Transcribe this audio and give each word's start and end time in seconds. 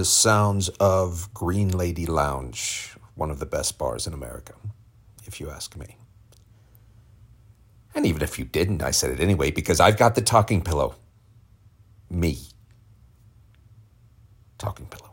The 0.00 0.06
sounds 0.06 0.70
of 0.80 1.28
Green 1.34 1.68
Lady 1.68 2.06
Lounge, 2.06 2.96
one 3.16 3.30
of 3.30 3.38
the 3.38 3.44
best 3.44 3.76
bars 3.76 4.06
in 4.06 4.14
America, 4.14 4.54
if 5.26 5.42
you 5.42 5.50
ask 5.50 5.76
me. 5.76 5.98
And 7.94 8.06
even 8.06 8.22
if 8.22 8.38
you 8.38 8.46
didn't, 8.46 8.82
I 8.82 8.92
said 8.92 9.10
it 9.10 9.20
anyway 9.20 9.50
because 9.50 9.78
I've 9.78 9.98
got 9.98 10.14
the 10.14 10.22
talking 10.22 10.62
pillow. 10.62 10.94
Me. 12.08 12.38
Talking 14.56 14.86
pillow. 14.86 15.10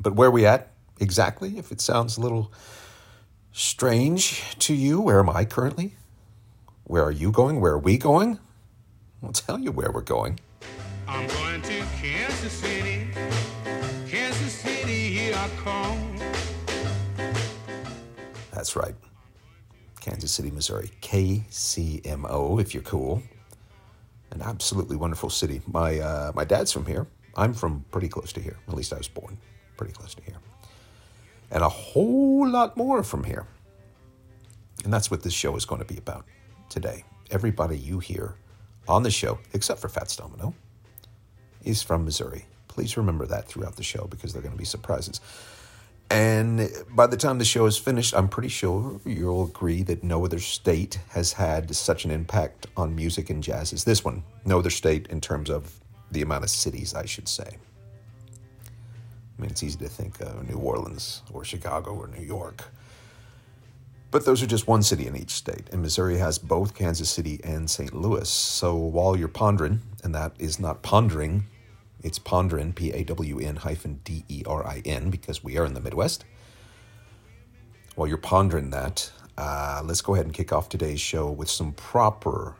But 0.00 0.16
where 0.16 0.26
are 0.26 0.32
we 0.32 0.44
at 0.44 0.72
exactly? 0.98 1.56
If 1.56 1.70
it 1.70 1.80
sounds 1.80 2.16
a 2.16 2.20
little 2.20 2.52
strange 3.52 4.42
to 4.58 4.74
you, 4.74 5.00
where 5.00 5.20
am 5.20 5.30
I 5.30 5.44
currently? 5.44 5.94
Where 6.82 7.04
are 7.04 7.12
you 7.12 7.30
going? 7.30 7.60
Where 7.60 7.74
are 7.74 7.78
we 7.78 7.96
going? 7.96 8.40
I'll 9.22 9.30
tell 9.30 9.60
you 9.60 9.70
where 9.70 9.92
we're 9.92 10.00
going. 10.00 10.40
I'm 11.06 11.28
going 11.28 11.62
to 11.62 11.84
Kansas 12.00 12.52
City. 12.52 12.93
That's 18.52 18.76
right. 18.76 18.94
Kansas 20.00 20.32
City, 20.32 20.50
Missouri. 20.50 20.90
KCMO, 21.02 22.60
if 22.60 22.72
you're 22.72 22.82
cool. 22.82 23.22
An 24.30 24.42
absolutely 24.42 24.96
wonderful 24.96 25.30
city. 25.30 25.60
My, 25.66 25.98
uh, 25.98 26.32
my 26.34 26.44
dad's 26.44 26.72
from 26.72 26.86
here. 26.86 27.06
I'm 27.36 27.52
from 27.52 27.84
pretty 27.90 28.08
close 28.08 28.32
to 28.34 28.40
here. 28.40 28.56
At 28.68 28.74
least 28.74 28.92
I 28.92 28.96
was 28.96 29.08
born 29.08 29.38
pretty 29.76 29.92
close 29.92 30.14
to 30.14 30.22
here. 30.22 30.38
And 31.50 31.62
a 31.62 31.68
whole 31.68 32.48
lot 32.48 32.76
more 32.76 33.02
from 33.02 33.24
here. 33.24 33.46
And 34.84 34.92
that's 34.92 35.10
what 35.10 35.22
this 35.22 35.32
show 35.32 35.56
is 35.56 35.64
going 35.64 35.80
to 35.80 35.86
be 35.86 35.98
about 35.98 36.26
today. 36.68 37.04
Everybody 37.30 37.76
you 37.76 37.98
hear 37.98 38.34
on 38.88 39.02
the 39.02 39.10
show, 39.10 39.38
except 39.52 39.80
for 39.80 39.88
Fats 39.88 40.16
Domino, 40.16 40.54
is 41.64 41.82
from 41.82 42.04
Missouri. 42.04 42.46
Please 42.74 42.96
remember 42.96 43.24
that 43.26 43.46
throughout 43.46 43.76
the 43.76 43.84
show 43.84 44.08
because 44.10 44.32
they're 44.32 44.42
going 44.42 44.52
to 44.52 44.58
be 44.58 44.64
surprises. 44.64 45.20
And 46.10 46.68
by 46.90 47.06
the 47.06 47.16
time 47.16 47.38
the 47.38 47.44
show 47.44 47.66
is 47.66 47.78
finished, 47.78 48.14
I'm 48.14 48.28
pretty 48.28 48.48
sure 48.48 49.00
you'll 49.04 49.44
agree 49.44 49.82
that 49.84 50.02
no 50.02 50.24
other 50.24 50.40
state 50.40 50.98
has 51.10 51.32
had 51.34 51.74
such 51.74 52.04
an 52.04 52.10
impact 52.10 52.66
on 52.76 52.96
music 52.96 53.30
and 53.30 53.42
jazz 53.42 53.72
as 53.72 53.84
this 53.84 54.04
one. 54.04 54.24
No 54.44 54.58
other 54.58 54.70
state 54.70 55.06
in 55.06 55.20
terms 55.20 55.50
of 55.50 55.80
the 56.10 56.20
amount 56.20 56.42
of 56.42 56.50
cities, 56.50 56.94
I 56.94 57.06
should 57.06 57.28
say. 57.28 57.56
I 59.38 59.42
mean, 59.42 59.50
it's 59.50 59.62
easy 59.62 59.78
to 59.78 59.88
think 59.88 60.20
of 60.20 60.48
New 60.48 60.58
Orleans 60.58 61.22
or 61.32 61.44
Chicago 61.44 61.92
or 61.92 62.08
New 62.08 62.24
York. 62.24 62.64
But 64.10 64.24
those 64.24 64.42
are 64.42 64.46
just 64.46 64.68
one 64.68 64.82
city 64.82 65.06
in 65.06 65.16
each 65.16 65.32
state, 65.32 65.68
and 65.72 65.80
Missouri 65.80 66.18
has 66.18 66.38
both 66.38 66.74
Kansas 66.74 67.10
City 67.10 67.40
and 67.42 67.68
St. 67.68 67.92
Louis. 67.92 68.28
So 68.28 68.76
while 68.76 69.16
you're 69.16 69.28
pondering, 69.28 69.80
and 70.04 70.14
that 70.14 70.32
is 70.38 70.60
not 70.60 70.82
pondering, 70.82 71.46
it's 72.04 72.18
pondering, 72.18 72.74
P 72.74 72.92
A 72.92 73.02
W 73.02 73.40
N 73.40 73.56
hyphen 73.56 74.00
D 74.04 74.24
E 74.28 74.42
R 74.46 74.64
I 74.64 74.82
N, 74.84 75.10
because 75.10 75.42
we 75.42 75.56
are 75.58 75.64
in 75.64 75.72
the 75.72 75.80
Midwest. 75.80 76.24
While 77.96 78.06
you're 78.06 78.18
pondering 78.18 78.70
that, 78.70 79.10
uh, 79.38 79.80
let's 79.82 80.02
go 80.02 80.14
ahead 80.14 80.26
and 80.26 80.34
kick 80.34 80.52
off 80.52 80.68
today's 80.68 81.00
show 81.00 81.30
with 81.30 81.48
some 81.48 81.72
proper, 81.72 82.56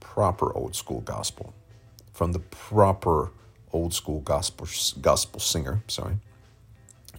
proper 0.00 0.52
old 0.54 0.74
school 0.74 1.00
gospel 1.00 1.54
from 2.12 2.32
the 2.32 2.40
proper 2.40 3.30
old 3.72 3.94
school 3.94 4.20
gospel 4.20 4.66
gospel 5.00 5.38
singer. 5.38 5.82
Sorry, 5.86 6.16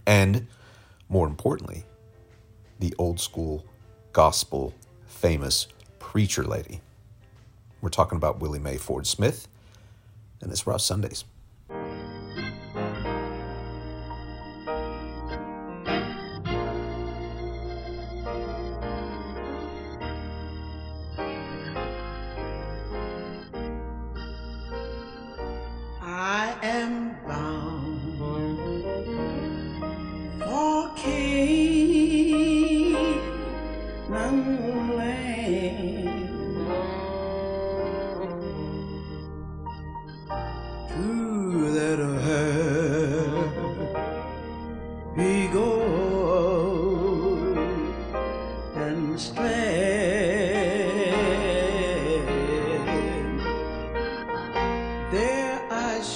and 0.06 0.46
more 1.08 1.26
importantly, 1.26 1.84
the 2.78 2.94
old 2.98 3.20
school 3.20 3.64
gospel 4.12 4.74
famous 5.06 5.66
preacher 5.98 6.44
lady. 6.44 6.82
We're 7.80 7.88
talking 7.88 8.16
about 8.16 8.40
Willie 8.40 8.58
Mae 8.58 8.76
Ford 8.76 9.06
Smith, 9.06 9.48
and 10.42 10.52
it's 10.52 10.66
Rough 10.66 10.82
Sundays. 10.82 11.24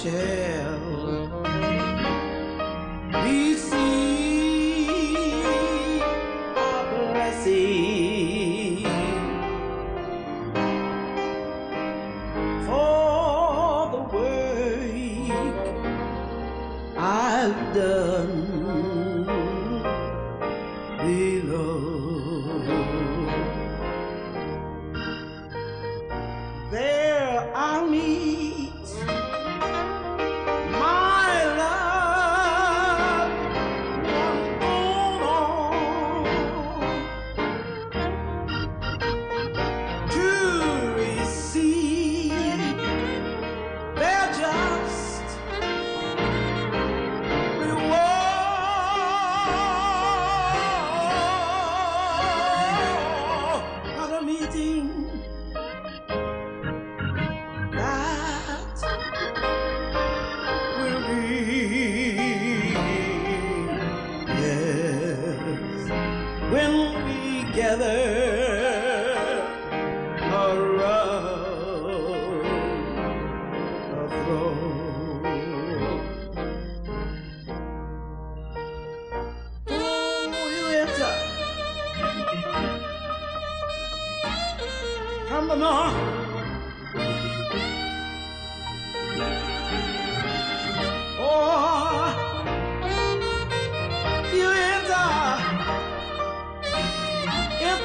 I 0.05 0.32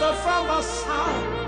enter 0.00 0.14
from 0.22 1.47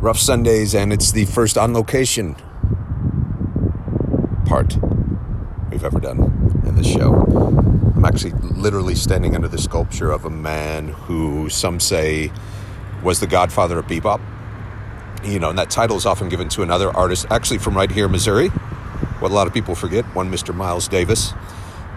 Rough 0.00 0.18
Sundays, 0.18 0.74
and 0.74 0.94
it's 0.94 1.12
the 1.12 1.26
first 1.26 1.58
on 1.58 1.74
location 1.74 2.34
part 4.46 4.78
we've 5.70 5.84
ever 5.84 6.00
done 6.00 6.62
in 6.64 6.74
this 6.74 6.90
show. 6.90 7.12
I'm 7.94 8.06
actually 8.06 8.32
literally 8.40 8.94
standing 8.94 9.34
under 9.34 9.46
the 9.46 9.58
sculpture 9.58 10.10
of 10.10 10.24
a 10.24 10.30
man 10.30 10.88
who 10.88 11.50
some 11.50 11.78
say 11.80 12.32
was 13.02 13.20
the 13.20 13.26
godfather 13.26 13.78
of 13.78 13.88
bebop. 13.88 14.22
You 15.22 15.38
know, 15.38 15.50
and 15.50 15.58
that 15.58 15.68
title 15.68 15.98
is 15.98 16.06
often 16.06 16.30
given 16.30 16.48
to 16.48 16.62
another 16.62 16.88
artist, 16.96 17.26
actually 17.28 17.58
from 17.58 17.76
right 17.76 17.90
here, 17.90 18.08
Missouri. 18.08 18.48
What 19.18 19.30
a 19.30 19.34
lot 19.34 19.48
of 19.48 19.52
people 19.52 19.74
forget, 19.74 20.06
one 20.14 20.32
Mr. 20.32 20.54
Miles 20.54 20.88
Davis. 20.88 21.34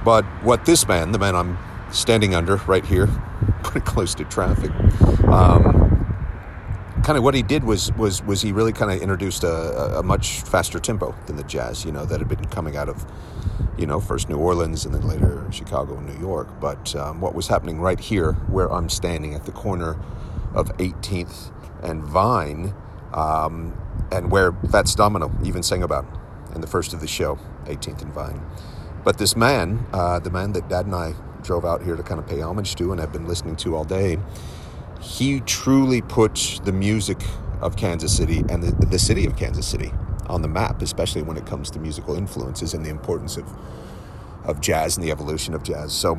But 0.03 0.25
what 0.43 0.65
this 0.65 0.85
man, 0.89 1.13
the 1.13 1.19
man 1.19 1.37
I'm 1.37 1.57
standing 1.89 2.35
under 2.35 2.57
right 2.67 2.83
here, 2.83 3.07
pretty 3.63 3.85
close 3.85 4.13
to 4.15 4.25
traffic, 4.25 4.71
um, 5.29 5.72
kind 7.03 7.17
of 7.17 7.23
what 7.23 7.35
he 7.35 7.43
did 7.43 7.63
was 7.63 7.91
was 7.93 8.23
was 8.23 8.41
he 8.41 8.51
really 8.51 8.71
kind 8.71 8.91
of 8.91 9.01
introduced 9.01 9.43
a, 9.43 9.99
a, 9.99 10.03
much 10.03 10.41
faster 10.41 10.79
tempo 10.79 11.13
than 11.27 11.35
the 11.35 11.43
jazz, 11.43 11.83
you 11.83 11.91
know, 11.91 12.05
that 12.05 12.19
had 12.19 12.29
been 12.29 12.45
coming 12.45 12.77
out 12.77 12.87
of, 12.87 13.05
you 13.77 13.85
know, 13.85 13.99
first 13.99 14.29
New 14.29 14.37
Orleans 14.37 14.85
and 14.85 14.95
then 14.95 15.05
later 15.05 15.45
Chicago 15.51 15.97
and 15.97 16.07
New 16.07 16.19
York. 16.19 16.47
But 16.61 16.95
um, 16.95 17.19
what 17.19 17.35
was 17.35 17.47
happening 17.47 17.81
right 17.81 17.99
here, 17.99 18.33
where 18.47 18.71
I'm 18.71 18.89
standing 18.89 19.35
at 19.35 19.45
the 19.45 19.51
corner 19.51 19.99
of 20.53 20.75
18th 20.77 21.51
and 21.83 22.03
Vine, 22.03 22.73
um, 23.13 23.77
and 24.11 24.31
where 24.31 24.53
Fats 24.71 24.95
Domino 24.95 25.31
even 25.43 25.61
sang 25.61 25.83
about 25.83 26.05
in 26.55 26.61
the 26.61 26.67
first 26.67 26.93
of 26.93 27.01
the 27.01 27.07
show, 27.07 27.37
18th 27.65 28.01
and 28.01 28.13
Vine. 28.13 28.41
But 29.03 29.17
this 29.17 29.35
man, 29.35 29.85
uh, 29.91 30.19
the 30.19 30.29
man 30.29 30.53
that 30.53 30.69
Dad 30.69 30.85
and 30.85 30.95
I 30.95 31.15
drove 31.41 31.65
out 31.65 31.83
here 31.83 31.97
to 31.97 32.03
kind 32.03 32.21
of 32.21 32.27
pay 32.27 32.39
homage 32.39 32.75
to 32.75 32.91
and 32.91 33.01
have 33.01 33.11
been 33.11 33.27
listening 33.27 33.57
to 33.57 33.75
all 33.75 33.83
day, 33.83 34.17
he 35.03 35.41
truly 35.41 36.01
put 36.01 36.61
the 36.63 36.71
music 36.71 37.17
of 37.61 37.75
Kansas 37.75 38.15
City 38.15 38.43
and 38.49 38.63
the, 38.63 38.85
the 38.85 38.97
city 38.97 39.25
of 39.25 39.35
Kansas 39.35 39.67
City 39.67 39.91
on 40.27 40.41
the 40.41 40.47
map, 40.47 40.81
especially 40.81 41.21
when 41.21 41.35
it 41.35 41.45
comes 41.45 41.69
to 41.71 41.79
musical 41.79 42.15
influences 42.15 42.73
and 42.73 42.85
the 42.85 42.89
importance 42.89 43.35
of, 43.35 43.45
of 44.45 44.61
jazz 44.61 44.95
and 44.95 45.05
the 45.05 45.11
evolution 45.11 45.53
of 45.53 45.61
jazz. 45.61 45.91
So 45.91 46.17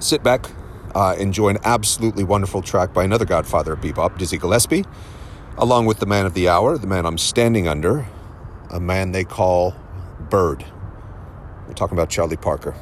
sit 0.00 0.24
back, 0.24 0.50
uh, 0.94 1.14
enjoy 1.18 1.50
an 1.50 1.58
absolutely 1.64 2.24
wonderful 2.24 2.60
track 2.60 2.92
by 2.92 3.04
another 3.04 3.24
godfather 3.24 3.74
of 3.74 3.80
bebop, 3.80 4.18
Dizzy 4.18 4.36
Gillespie, 4.36 4.84
along 5.56 5.86
with 5.86 6.00
the 6.00 6.06
man 6.06 6.26
of 6.26 6.34
the 6.34 6.48
hour, 6.48 6.76
the 6.76 6.88
man 6.88 7.06
I'm 7.06 7.18
standing 7.18 7.68
under, 7.68 8.06
a 8.70 8.80
man 8.80 9.12
they 9.12 9.24
call 9.24 9.76
Bird. 10.28 10.64
We're 11.68 11.74
talking 11.74 11.96
about 11.96 12.10
Charlie 12.10 12.36
Parker. 12.36 12.74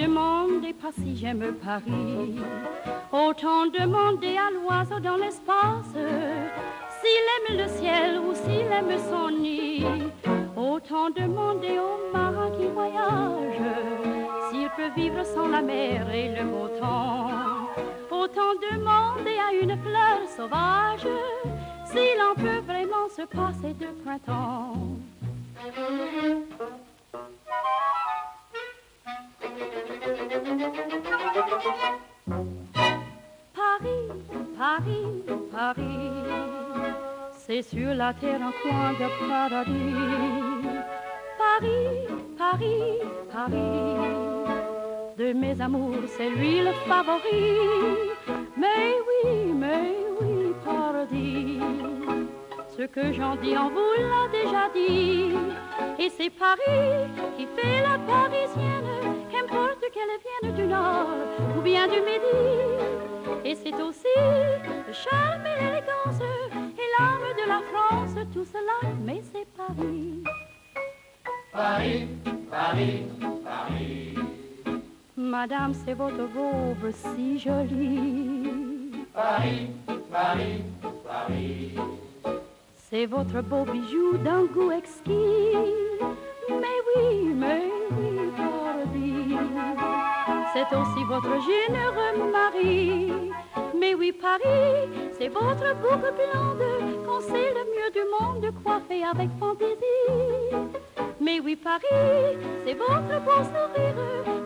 Demandez 0.00 0.72
pas 0.72 0.92
si 0.92 1.16
j'aime 1.16 1.54
Paris. 1.62 2.38
Autant 3.12 3.66
demander 3.66 4.36
à 4.36 4.50
l'oiseau 4.50 5.00
dans 5.00 5.16
l'espace 5.16 5.94
s'il 6.98 7.26
aime 7.36 7.58
le 7.62 7.68
ciel 7.68 8.18
ou 8.18 8.34
s'il 8.34 8.70
aime 8.72 8.98
son 9.10 9.30
nid. 9.30 9.84
Autant 10.56 11.10
demander 11.10 11.78
au 11.78 12.12
marin 12.12 12.50
qui 12.56 12.66
voyage 12.66 13.62
s'il 14.50 14.68
peut 14.76 14.92
vivre 14.96 15.24
sans 15.24 15.48
la 15.48 15.62
mer 15.62 16.10
et 16.10 16.28
le 16.36 16.44
beau 16.44 16.68
temps. 16.78 17.28
Autant 18.10 18.54
demander 18.70 19.36
à 19.46 19.52
une 19.62 19.76
fleur 19.84 20.18
sauvage 20.36 21.08
s'il 21.86 22.18
en 22.22 22.34
peut 22.34 22.62
vraiment 22.66 23.08
se 23.16 23.22
passer 23.22 23.74
de 23.74 23.86
printemps. 24.02 24.74
Paris, 33.54 34.08
Paris, 34.56 35.24
Paris, 35.52 35.82
c'est 37.36 37.62
sur 37.62 37.94
la 37.94 38.14
terre 38.14 38.40
un 38.40 38.52
coin 38.62 38.92
de 38.92 39.08
paradis. 39.28 40.70
Paris, 41.38 42.06
Paris, 42.38 42.98
Paris, 43.30 43.72
de 45.18 45.32
mes 45.34 45.60
amours, 45.60 46.06
c'est 46.16 46.30
lui 46.30 46.60
le 46.60 46.72
favori. 46.88 47.58
Mais 48.56 48.94
oui, 49.08 49.52
mais 49.54 49.96
oui, 50.20 50.54
paradis, 50.64 51.60
ce 52.80 52.86
que 52.86 53.12
j'en 53.12 53.36
dis, 53.36 53.54
on 53.58 53.68
vous 53.68 53.92
l'a 53.98 54.26
déjà 54.32 54.70
dit. 54.72 55.34
Et 55.98 56.08
c'est 56.08 56.30
Paris 56.30 57.10
qui 57.36 57.46
fait 57.54 57.82
la 57.82 57.98
parisienne, 57.98 58.90
qu'importe 59.30 59.84
qu'elle 59.92 60.16
vienne 60.24 60.54
du 60.56 60.66
nord 60.66 61.08
ou 61.56 61.60
bien 61.60 61.86
du 61.86 62.00
midi. 62.10 62.40
Et 63.44 63.54
c'est 63.54 63.74
aussi 63.82 64.14
le 64.88 64.92
charme 64.94 65.44
et 65.44 65.56
l'élégance 65.62 66.20
et 66.82 66.88
l'âme 66.94 67.30
de 67.40 67.48
la 67.48 67.60
France, 67.70 68.16
tout 68.32 68.46
cela, 68.46 68.94
mais 69.04 69.20
c'est 69.30 69.46
Paris. 69.54 70.24
Paris, 71.52 72.08
Paris, 72.50 73.02
Paris. 73.44 74.14
Madame, 75.16 75.74
c'est 75.74 75.94
votre 75.94 76.24
robe 76.34 76.90
si 76.92 77.38
jolie. 77.38 79.04
Paris, 79.12 79.68
Paris, 80.10 80.62
Paris. 81.06 81.74
C'est 82.90 83.06
votre 83.06 83.40
beau 83.40 83.64
bijou 83.64 84.16
d'un 84.18 84.46
goût 84.46 84.72
exquis. 84.72 85.54
Mais 86.48 86.78
oui, 86.96 87.32
mais 87.36 87.70
oui, 87.92 88.32
Paris. 88.36 89.36
C'est 90.52 90.76
aussi 90.76 91.04
votre 91.04 91.36
généreux 91.40 92.32
mari. 92.32 93.12
Mais 93.78 93.94
oui, 93.94 94.10
Paris, 94.10 94.88
c'est 95.16 95.28
votre 95.28 95.72
boucle 95.76 96.12
blonde 96.18 97.06
qu'on 97.06 97.20
sait 97.20 97.54
le 97.54 97.64
mieux 97.70 97.90
du 97.92 98.04
monde 98.10 98.52
coiffée 98.64 99.04
avec 99.04 99.28
fantaisie. 99.38 100.50
Mais 101.20 101.38
oui, 101.38 101.54
Paris, 101.54 102.38
c'est 102.64 102.74
votre 102.74 103.24
beau 103.24 103.44
sourire, 103.44 103.94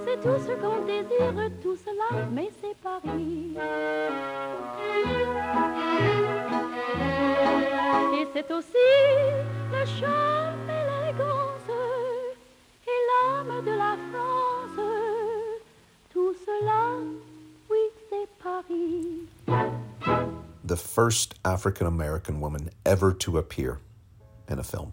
c'est 0.04 0.20
tout 0.20 0.38
ce 0.38 0.52
qu'on 0.60 0.84
désire, 0.84 1.50
tout 1.62 1.76
cela, 1.76 2.26
mais 2.30 2.50
c'est 2.60 2.76
Paris. 2.82 3.56
C'est 8.34 8.50
aussi 8.50 8.72
le 9.70 9.86
charme 9.86 10.68
et 10.68 11.12
l'élégance 11.12 11.70
et 12.84 13.00
l'âme 13.08 13.64
de 13.64 13.70
la 13.70 13.96
France. 14.10 14.80
Tout 16.12 16.34
cela, 16.44 16.98
oui, 17.70 17.78
c'est 18.10 18.28
Paris. 18.42 19.28
The 20.64 20.76
first 20.76 21.36
African 21.44 21.86
American 21.86 22.40
woman 22.40 22.70
ever 22.84 23.12
to 23.12 23.38
appear 23.38 23.78
in 24.48 24.58
a 24.58 24.64
film. 24.64 24.92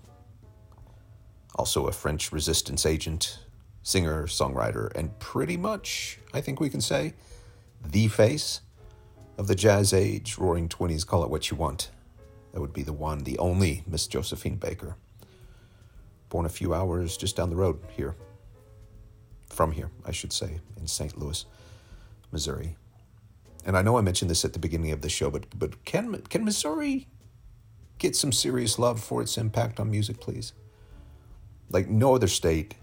Also, 1.56 1.88
a 1.88 1.92
French 1.92 2.32
resistance 2.32 2.86
agent, 2.86 3.40
singer, 3.82 4.28
songwriter, 4.28 4.96
and 4.96 5.18
pretty 5.18 5.58
much, 5.58 6.20
I 6.32 6.42
think 6.42 6.60
we 6.60 6.70
can 6.70 6.80
say, 6.80 7.16
the 7.84 8.08
face 8.08 8.62
of 9.40 9.48
the 9.48 9.56
jazz 9.56 9.94
age, 9.96 10.38
roaring 10.38 10.70
20s, 10.70 11.08
call 11.08 11.24
it 11.24 11.32
what 11.32 11.50
you 11.50 11.58
want. 11.58 11.90
That 12.52 12.62
would 12.62 12.74
be 12.74 12.84
the 12.84 12.94
one, 12.94 13.24
the 13.24 13.38
only 13.40 13.84
Miss 13.88 14.08
Josephine 14.08 14.56
Baker. 14.56 14.96
Born 16.30 16.46
a 16.46 16.50
few 16.50 16.74
hours 16.74 17.18
just 17.18 17.36
down 17.36 17.50
the 17.50 17.56
road 17.56 17.80
here. 17.96 18.16
From 19.48 19.72
here, 19.72 19.92
I 20.06 20.12
should 20.12 20.32
say, 20.32 20.60
in 20.78 20.88
St. 20.88 21.18
Louis, 21.18 21.46
Missouri. 22.32 22.78
And 23.66 23.78
I 23.78 23.82
know 23.82 23.98
I 23.98 24.02
mentioned 24.02 24.32
this 24.32 24.46
at 24.46 24.54
the 24.54 24.60
beginning 24.60 24.92
of 24.92 25.02
the 25.02 25.10
show, 25.10 25.30
but 25.30 25.46
but 25.58 25.84
can 25.86 26.22
can 26.30 26.46
Missouri 26.46 27.08
get 28.00 28.16
some 28.16 28.32
serious 28.32 28.80
love 28.80 29.00
for 29.00 29.22
its 29.22 29.38
impact 29.38 29.80
on 29.80 29.92
music, 29.92 30.20
please? 30.20 30.54
Like 31.70 31.88
no 31.88 32.16
other 32.16 32.28
state, 32.28 32.76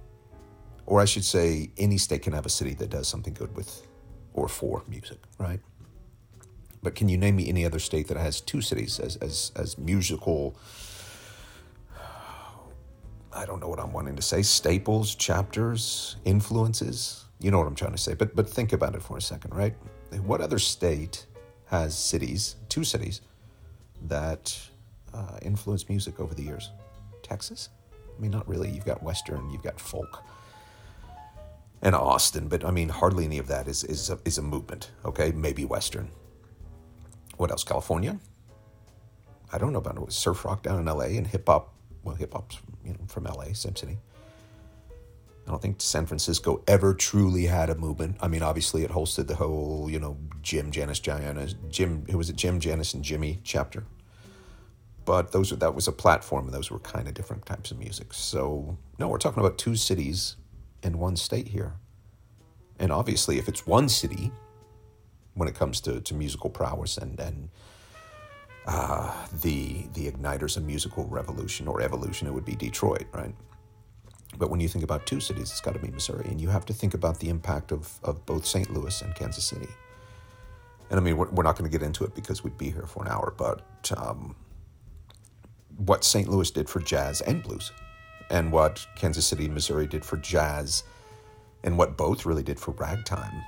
or 0.87 1.00
I 1.00 1.04
should 1.04 1.25
say, 1.25 1.70
any 1.76 1.98
state 1.98 2.22
can 2.22 2.32
have 2.32 2.46
a 2.46 2.50
city 2.50 2.75
that 2.75 2.90
does 2.90 3.08
something 3.08 3.34
good 3.34 3.54
with 3.56 3.87
or 4.34 4.46
for 4.48 4.84
music, 4.87 5.18
right? 5.38 5.60
But 6.82 6.94
can 6.94 7.08
you 7.08 7.16
name 7.18 7.37
me 7.37 7.49
any 7.49 7.64
other 7.64 7.78
state 7.78 8.08
that 8.08 8.16
has 8.16 8.40
two 8.40 8.61
cities 8.61 9.00
as 9.00 9.16
as 9.16 9.52
as 9.56 9.78
musical? 9.78 10.56
I 13.32 13.44
don't 13.47 13.61
know 13.61 13.68
what 13.68 13.78
I'm 13.78 13.92
wanting 13.92 14.16
to 14.16 14.23
say. 14.23 14.42
Staples, 14.42 15.14
chapters, 15.14 16.16
influences. 16.25 17.25
You 17.40 17.50
know 17.50 17.58
what 17.58 17.66
I'm 17.66 17.75
trying 17.75 17.92
to 17.92 17.99
say. 17.99 18.14
But 18.14 18.35
but 18.35 18.49
think 18.49 18.73
about 18.73 18.94
it 18.94 19.02
for 19.02 19.16
a 19.16 19.23
second, 19.23 19.54
right? 19.54 19.75
What 20.25 20.40
other 20.40 20.58
state 20.58 21.26
has 21.66 21.97
cities, 21.97 22.56
two 22.68 22.85
cities, 22.85 23.20
that 24.06 24.58
uh, 25.12 25.38
influence 25.42 25.88
music 25.88 26.18
over 26.20 26.35
the 26.35 26.42
years? 26.42 26.70
Texas? 27.23 27.68
I 28.16 28.20
mean, 28.20 28.30
not 28.30 28.49
really. 28.49 28.70
You've 28.70 28.87
got 28.87 29.02
Western, 29.02 29.50
you've 29.50 29.62
got 29.62 29.78
folk, 29.78 30.25
and 31.82 31.94
Austin, 31.94 32.49
but 32.49 32.64
I 32.64 32.70
mean, 32.70 32.88
hardly 32.88 33.25
any 33.25 33.38
of 33.38 33.47
that 33.49 33.68
is 33.68 33.85
is 33.85 34.11
a, 34.11 34.18
is 34.25 34.38
a 34.38 34.42
movement. 34.42 34.90
Okay, 35.04 35.32
maybe 35.32 35.64
Western. 35.64 36.08
What 37.38 37.50
else? 37.50 37.64
California? 37.64 38.18
I 39.50 39.59
don't 39.59 39.73
know 39.73 39.78
about 39.78 39.97
it. 39.97 40.12
Surf 40.12 40.45
rock 40.45 40.62
down 40.62 40.78
in 40.78 40.88
L.A. 40.88 41.16
and 41.16 41.26
hip 41.26 41.47
hop. 41.47 41.73
Well, 42.02 42.16
hip 42.16 42.35
hop's 42.35 42.59
you 42.85 42.92
know 42.92 42.99
from 43.07 43.26
L.A. 43.26 43.54
Sim 43.54 43.76
City. 43.76 43.99
I 45.47 45.50
don't 45.50 45.62
think 45.62 45.80
San 45.80 46.04
Francisco 46.04 46.62
ever 46.68 46.92
truly 46.92 47.47
had 47.47 47.71
a 47.71 47.75
movement. 47.75 48.18
I 48.21 48.28
mean, 48.28 48.42
obviously, 48.42 48.83
it 48.83 48.90
hosted 48.90 49.28
the 49.28 49.37
whole, 49.37 49.88
you 49.88 49.99
know, 49.99 50.18
Jim, 50.42 50.71
Janis, 50.71 51.00
Diana, 51.00 51.47
Jim. 51.71 52.04
it 52.07 52.16
was 52.16 52.28
a 52.28 52.35
Jim, 52.35 52.61
Janis, 52.61 52.92
and 52.92 53.02
Jimi 53.02 53.38
chapter. 53.45 53.85
But 55.07 55.33
those 55.33 55.50
were, 55.50 55.57
that 55.57 55.75
was 55.75 55.88
a 55.88 55.92
platform, 55.92 56.47
and 56.47 56.54
those 56.54 56.71
were 56.71 56.80
kind 56.80 57.09
of 57.09 57.14
different 57.14 57.47
types 57.47 57.71
of 57.71 57.78
music. 57.78 58.12
So 58.12 58.76
no, 58.99 59.09
we're 59.09 59.16
talking 59.16 59.40
about 59.40 59.57
two 59.57 59.75
cities 59.75 60.37
in 60.83 60.99
one 60.99 61.16
state 61.16 61.49
here. 61.49 61.76
And 62.78 62.92
obviously, 62.92 63.38
if 63.38 63.49
it's 63.49 63.66
one 63.66 63.88
city, 63.88 64.30
when 65.38 65.49
it 65.49 65.54
comes 65.54 65.80
to, 65.83 66.00
to 66.00 66.14
musical 66.14 66.50
prowess 66.50 66.99
and 66.99 67.18
and 67.21 67.49
uh, 68.66 69.26
the 69.42 69.87
the 69.95 70.11
igniters 70.11 70.57
of 70.57 70.64
musical 70.64 71.04
revolution 71.07 71.68
or 71.68 71.80
evolution, 71.80 72.28
it 72.28 72.35
would 72.35 72.45
be 72.45 72.54
Detroit, 72.54 73.07
right? 73.12 73.35
But 74.37 74.50
when 74.50 74.61
you 74.61 74.68
think 74.68 74.85
about 74.85 75.07
two 75.07 75.21
cities, 75.21 75.50
it's 75.50 75.61
got 75.61 75.73
to 75.73 75.80
be 75.80 75.88
Missouri, 75.88 76.26
and 76.28 76.40
you 76.40 76.49
have 76.49 76.66
to 76.66 76.75
think 76.75 76.92
about 76.92 77.18
the 77.21 77.30
impact 77.30 77.73
of 77.73 77.99
of 78.02 78.26
both 78.26 78.45
St. 78.45 78.68
Louis 78.71 79.00
and 79.00 79.14
Kansas 79.14 79.45
City. 79.45 79.68
And 80.90 80.99
I 80.99 81.02
mean, 81.02 81.16
we're, 81.16 81.30
we're 81.30 81.45
not 81.45 81.57
going 81.57 81.71
to 81.71 81.78
get 81.78 81.87
into 81.87 82.04
it 82.04 82.14
because 82.14 82.42
we'd 82.42 82.59
be 82.59 82.71
here 82.71 82.87
for 82.87 83.04
an 83.04 83.11
hour, 83.11 83.35
but 83.37 83.62
um, 83.97 84.35
what 85.76 86.02
St. 86.02 86.28
Louis 86.28 86.50
did 86.50 86.68
for 86.68 86.80
jazz 86.80 87.21
and 87.23 87.42
blues, 87.42 87.73
and 88.30 88.50
what 88.50 88.87
Kansas 88.97 89.26
City, 89.26 89.49
Missouri 89.49 89.87
did 89.87 90.04
for 90.04 90.16
jazz, 90.16 90.83
and 91.62 91.78
what 91.78 91.97
both 91.97 92.26
really 92.26 92.42
did 92.42 92.59
for 92.59 92.73
ragtime, 92.73 93.42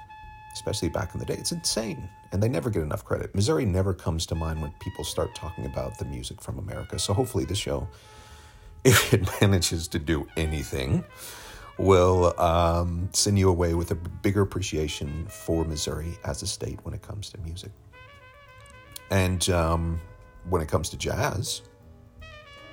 especially 0.60 0.90
back 0.90 1.14
in 1.14 1.20
the 1.20 1.26
day. 1.26 1.36
It's 1.36 1.52
insane. 1.52 2.08
And 2.32 2.42
they 2.42 2.48
never 2.48 2.70
get 2.70 2.82
enough 2.82 3.04
credit. 3.04 3.34
Missouri 3.34 3.66
never 3.66 3.94
comes 3.94 4.26
to 4.28 4.36
mind 4.36 4.62
when 4.62 4.72
people 4.80 5.04
start 5.04 5.34
talking 5.34 5.66
about 5.66 5.98
the 5.98 6.06
music 6.06 6.40
from 6.42 6.58
America. 6.58 6.98
So 6.98 7.14
hopefully, 7.14 7.46
this 7.46 7.58
show, 7.58 7.88
if 8.84 9.14
it 9.14 9.28
manages 9.40 9.88
to 9.88 9.98
do 10.00 10.26
anything, 10.36 11.04
will 11.78 12.38
um, 12.40 13.08
send 13.14 13.38
you 13.38 13.48
away 13.50 13.74
with 13.74 13.90
a 13.92 13.96
bigger 13.96 14.42
appreciation 14.42 15.26
for 15.28 15.64
Missouri 15.64 16.18
as 16.24 16.42
a 16.42 16.48
state 16.48 16.80
when 16.84 16.94
it 16.94 17.02
comes 17.02 17.30
to 17.30 17.38
music. 17.40 17.72
And 19.10 19.48
um, 19.50 20.00
when 20.50 20.62
it 20.62 20.68
comes 20.68 20.90
to 20.90 20.98
jazz, 20.98 21.62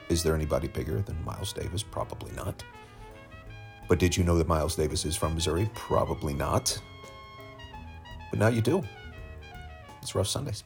Is 0.09 0.23
there 0.23 0.35
anybody 0.35 0.67
bigger 0.69 1.01
than 1.01 1.23
Miles 1.25 1.53
Davis? 1.53 1.83
Probably 1.83 2.31
not. 2.33 2.63
But 3.89 3.99
did 3.99 4.15
you 4.17 4.23
know 4.23 4.37
that 4.37 4.47
Miles 4.47 4.75
Davis 4.75 5.05
is 5.05 5.15
from 5.17 5.33
Missouri? 5.35 5.69
Probably 5.75 6.33
not. 6.33 6.79
But 8.29 8.39
now 8.39 8.47
you 8.47 8.61
do. 8.61 8.83
It's 10.01 10.15
Rough 10.15 10.27
Sundays. 10.27 10.63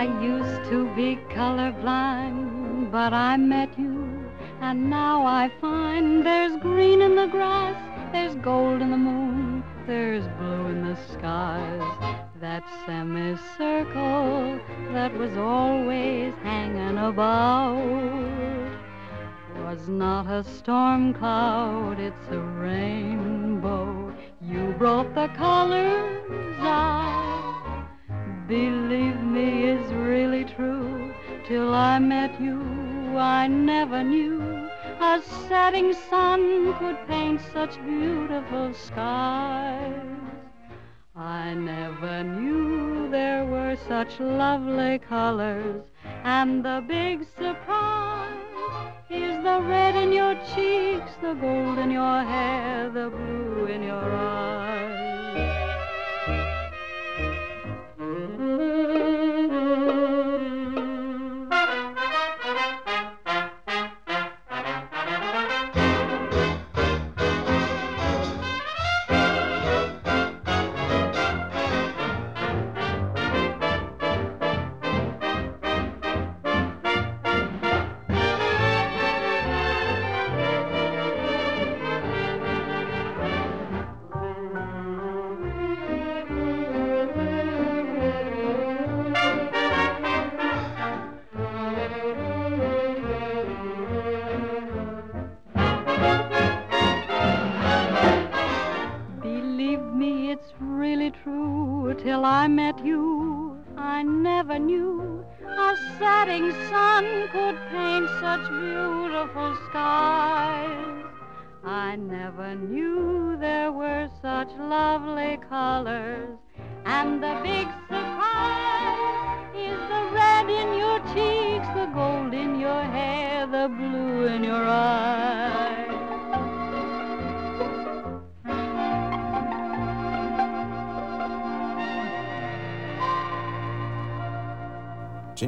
I 0.00 0.04
used 0.22 0.70
to 0.70 0.86
be 0.96 1.18
colorblind, 1.28 2.90
but 2.90 3.12
I 3.12 3.36
met 3.36 3.78
you, 3.78 4.24
and 4.62 4.88
now 4.88 5.26
I 5.26 5.50
find 5.60 6.24
there's 6.24 6.56
green 6.56 7.02
in 7.02 7.16
the 7.16 7.26
grass, 7.26 7.76
there's 8.10 8.34
gold 8.36 8.80
in 8.80 8.92
the 8.92 8.96
moon, 8.96 9.62
there's 9.86 10.26
blue 10.38 10.68
in 10.68 10.88
the 10.88 10.96
skies. 11.12 11.82
That 12.40 12.64
semicircle 12.86 14.58
that 14.94 15.12
was 15.18 15.36
always 15.36 16.32
hanging 16.42 16.96
about 16.96 17.76
was 19.66 19.86
not 19.86 20.26
a 20.28 20.42
storm 20.44 21.12
cloud, 21.12 22.00
it's 22.00 22.26
a 22.30 22.38
rainbow. 22.38 24.14
You 24.40 24.74
brought 24.78 25.14
the 25.14 25.28
colors 25.36 26.56
out. 26.60 27.49
Believe 28.50 29.22
me, 29.22 29.62
is 29.62 29.92
really 29.92 30.44
true. 30.44 31.14
Till 31.46 31.72
I 31.72 32.00
met 32.00 32.40
you, 32.40 32.60
I 33.16 33.46
never 33.46 34.02
knew 34.02 34.42
a 35.00 35.22
setting 35.48 35.92
sun 35.92 36.74
could 36.80 36.98
paint 37.06 37.40
such 37.52 37.80
beautiful 37.84 38.74
skies. 38.74 39.94
I 41.14 41.54
never 41.54 42.24
knew 42.24 43.08
there 43.08 43.44
were 43.44 43.76
such 43.86 44.18
lovely 44.18 44.98
colors, 44.98 45.84
and 46.24 46.64
the 46.64 46.82
big 46.88 47.24
surprise 47.38 48.34
is 49.08 49.36
the 49.44 49.60
red 49.62 49.94
in 49.94 50.10
your 50.10 50.34
cheeks, 50.56 51.12
the 51.22 51.34
gold 51.34 51.78
in 51.78 51.92
your 51.92 52.24
hair, 52.24 52.90
the 52.90 53.10
blue 53.10 53.66
in 53.66 53.84
your 53.84 54.12
eyes. 54.12 54.99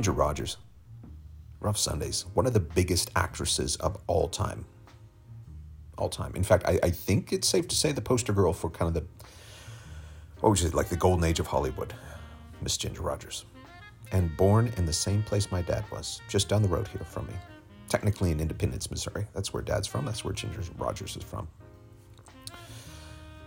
Ginger 0.03 0.19
Rogers, 0.19 0.57
Rough 1.61 1.79
Sundays, 1.79 2.25
one 2.35 2.45
of 2.45 2.53
the 2.53 2.59
biggest 2.59 3.13
actresses 3.15 3.77
of 3.77 3.97
all 4.09 4.27
time. 4.27 4.65
All 5.97 6.09
time. 6.09 6.33
In 6.35 6.43
fact, 6.43 6.65
I, 6.67 6.81
I 6.83 6.91
think 6.91 7.33
it's 7.33 7.47
safe 7.47 7.69
to 7.69 7.77
say 7.77 7.93
the 7.93 8.01
poster 8.01 8.33
girl 8.33 8.53
for 8.53 8.69
kind 8.69 8.89
of 8.89 8.95
the, 8.95 9.07
what 10.41 10.61
you 10.61 10.69
say, 10.69 10.75
like 10.75 10.89
the 10.89 10.97
golden 10.97 11.25
age 11.25 11.39
of 11.39 11.47
Hollywood, 11.47 11.95
Miss 12.63 12.77
Ginger 12.77 13.03
Rogers. 13.03 13.45
And 14.11 14.37
born 14.37 14.73
in 14.77 14.87
the 14.87 14.93
same 14.93 15.23
place 15.23 15.53
my 15.53 15.63
dad 15.63 15.85
was, 15.93 16.21
just 16.29 16.49
down 16.49 16.63
the 16.63 16.69
road 16.69 16.89
here 16.89 17.05
from 17.05 17.29
me. 17.29 17.35
Technically 17.89 18.33
in 18.33 18.41
Independence, 18.41 18.91
Missouri. 18.91 19.29
That's 19.35 19.53
where 19.53 19.63
dad's 19.63 19.87
from. 19.87 20.05
That's 20.05 20.25
where 20.25 20.35
Ginger 20.35 20.63
Rogers 20.79 21.17
is 21.17 21.23
from. 21.23 21.47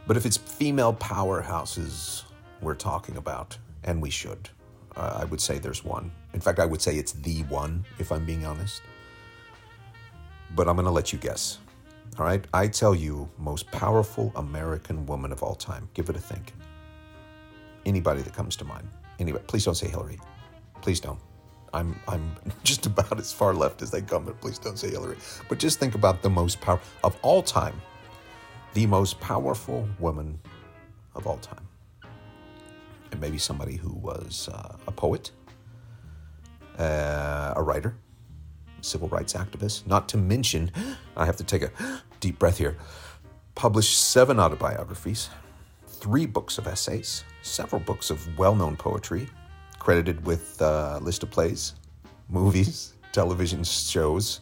But 0.07 0.15
if 0.15 0.25
it's 0.25 0.37
female 0.37 0.93
powerhouses 0.93 2.23
we're 2.61 2.75
talking 2.75 3.17
about, 3.17 3.57
and 3.83 4.01
we 4.01 4.09
should, 4.09 4.47
I 4.97 5.25
would 5.25 5.41
say 5.41 5.59
there's 5.59 5.83
one. 5.83 6.11
In 6.33 6.39
fact, 6.39 6.59
I 6.59 6.65
would 6.65 6.81
say 6.81 6.95
it's 6.95 7.11
the 7.13 7.43
one, 7.43 7.85
if 7.99 8.11
I'm 8.11 8.25
being 8.25 8.45
honest. 8.45 8.81
But 10.55 10.67
I'm 10.69 10.75
going 10.75 10.85
to 10.85 10.91
let 10.91 11.11
you 11.11 11.19
guess. 11.19 11.59
All 12.17 12.25
right? 12.25 12.45
I 12.53 12.67
tell 12.67 12.95
you, 12.95 13.29
most 13.37 13.69
powerful 13.71 14.31
American 14.35 15.05
woman 15.05 15.31
of 15.31 15.43
all 15.43 15.55
time. 15.55 15.89
Give 15.93 16.09
it 16.09 16.15
a 16.15 16.19
think. 16.19 16.53
Anybody 17.85 18.21
that 18.21 18.33
comes 18.33 18.55
to 18.57 18.65
mind. 18.65 18.87
Anyway, 19.19 19.41
please 19.47 19.65
don't 19.65 19.75
say 19.75 19.89
Hillary. 19.89 20.19
Please 20.81 20.99
don't. 20.99 21.19
I'm 21.73 21.99
I'm 22.07 22.35
just 22.63 22.85
about 22.85 23.19
as 23.19 23.33
far 23.33 23.53
left 23.53 23.81
as 23.81 23.91
they 23.91 24.01
come, 24.01 24.23
but 24.25 24.39
please 24.39 24.57
don't 24.57 24.79
say 24.79 24.89
Hillary. 24.89 25.17
But 25.49 25.59
just 25.59 25.79
think 25.79 25.93
about 25.93 26.21
the 26.21 26.29
most 26.29 26.61
power 26.61 26.79
of 27.03 27.17
all 27.21 27.43
time. 27.43 27.81
The 28.73 28.85
most 28.85 29.19
powerful 29.19 29.87
woman 29.99 30.39
of 31.15 31.27
all 31.27 31.37
time 31.37 31.67
and 33.15 33.21
maybe 33.21 33.37
somebody 33.37 33.77
who 33.77 33.93
was 33.93 34.49
uh, 34.51 34.75
a 34.87 34.91
poet, 34.91 35.31
uh, 36.77 37.53
a 37.55 37.63
writer, 37.63 37.95
civil 38.81 39.07
rights 39.07 39.33
activist, 39.33 39.87
not 39.87 40.09
to 40.09 40.17
mention, 40.17 40.69
I 41.17 41.25
have 41.25 41.37
to 41.37 41.45
take 41.45 41.63
a 41.63 41.71
deep 42.19 42.37
breath 42.37 42.57
here, 42.57 42.75
published 43.55 43.97
seven 43.97 44.37
autobiographies, 44.37 45.29
three 45.87 46.25
books 46.25 46.57
of 46.57 46.67
essays, 46.67 47.23
several 47.41 47.79
books 47.79 48.09
of 48.09 48.37
well 48.37 48.53
known 48.53 48.75
poetry, 48.75 49.29
credited 49.79 50.25
with 50.25 50.61
uh, 50.61 50.97
a 50.99 51.03
list 51.03 51.23
of 51.23 51.31
plays, 51.31 51.75
movies, 52.27 52.95
television 53.13 53.63
shows. 53.63 54.41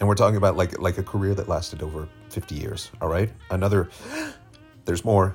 And 0.00 0.08
we're 0.08 0.16
talking 0.16 0.36
about 0.36 0.54
like 0.54 0.78
like 0.78 0.98
a 0.98 1.02
career 1.02 1.34
that 1.34 1.48
lasted 1.48 1.82
over 1.82 2.06
50 2.28 2.56
years, 2.56 2.90
all 3.00 3.08
right? 3.08 3.32
Another 3.50 3.88
there's 4.84 5.02
more. 5.02 5.34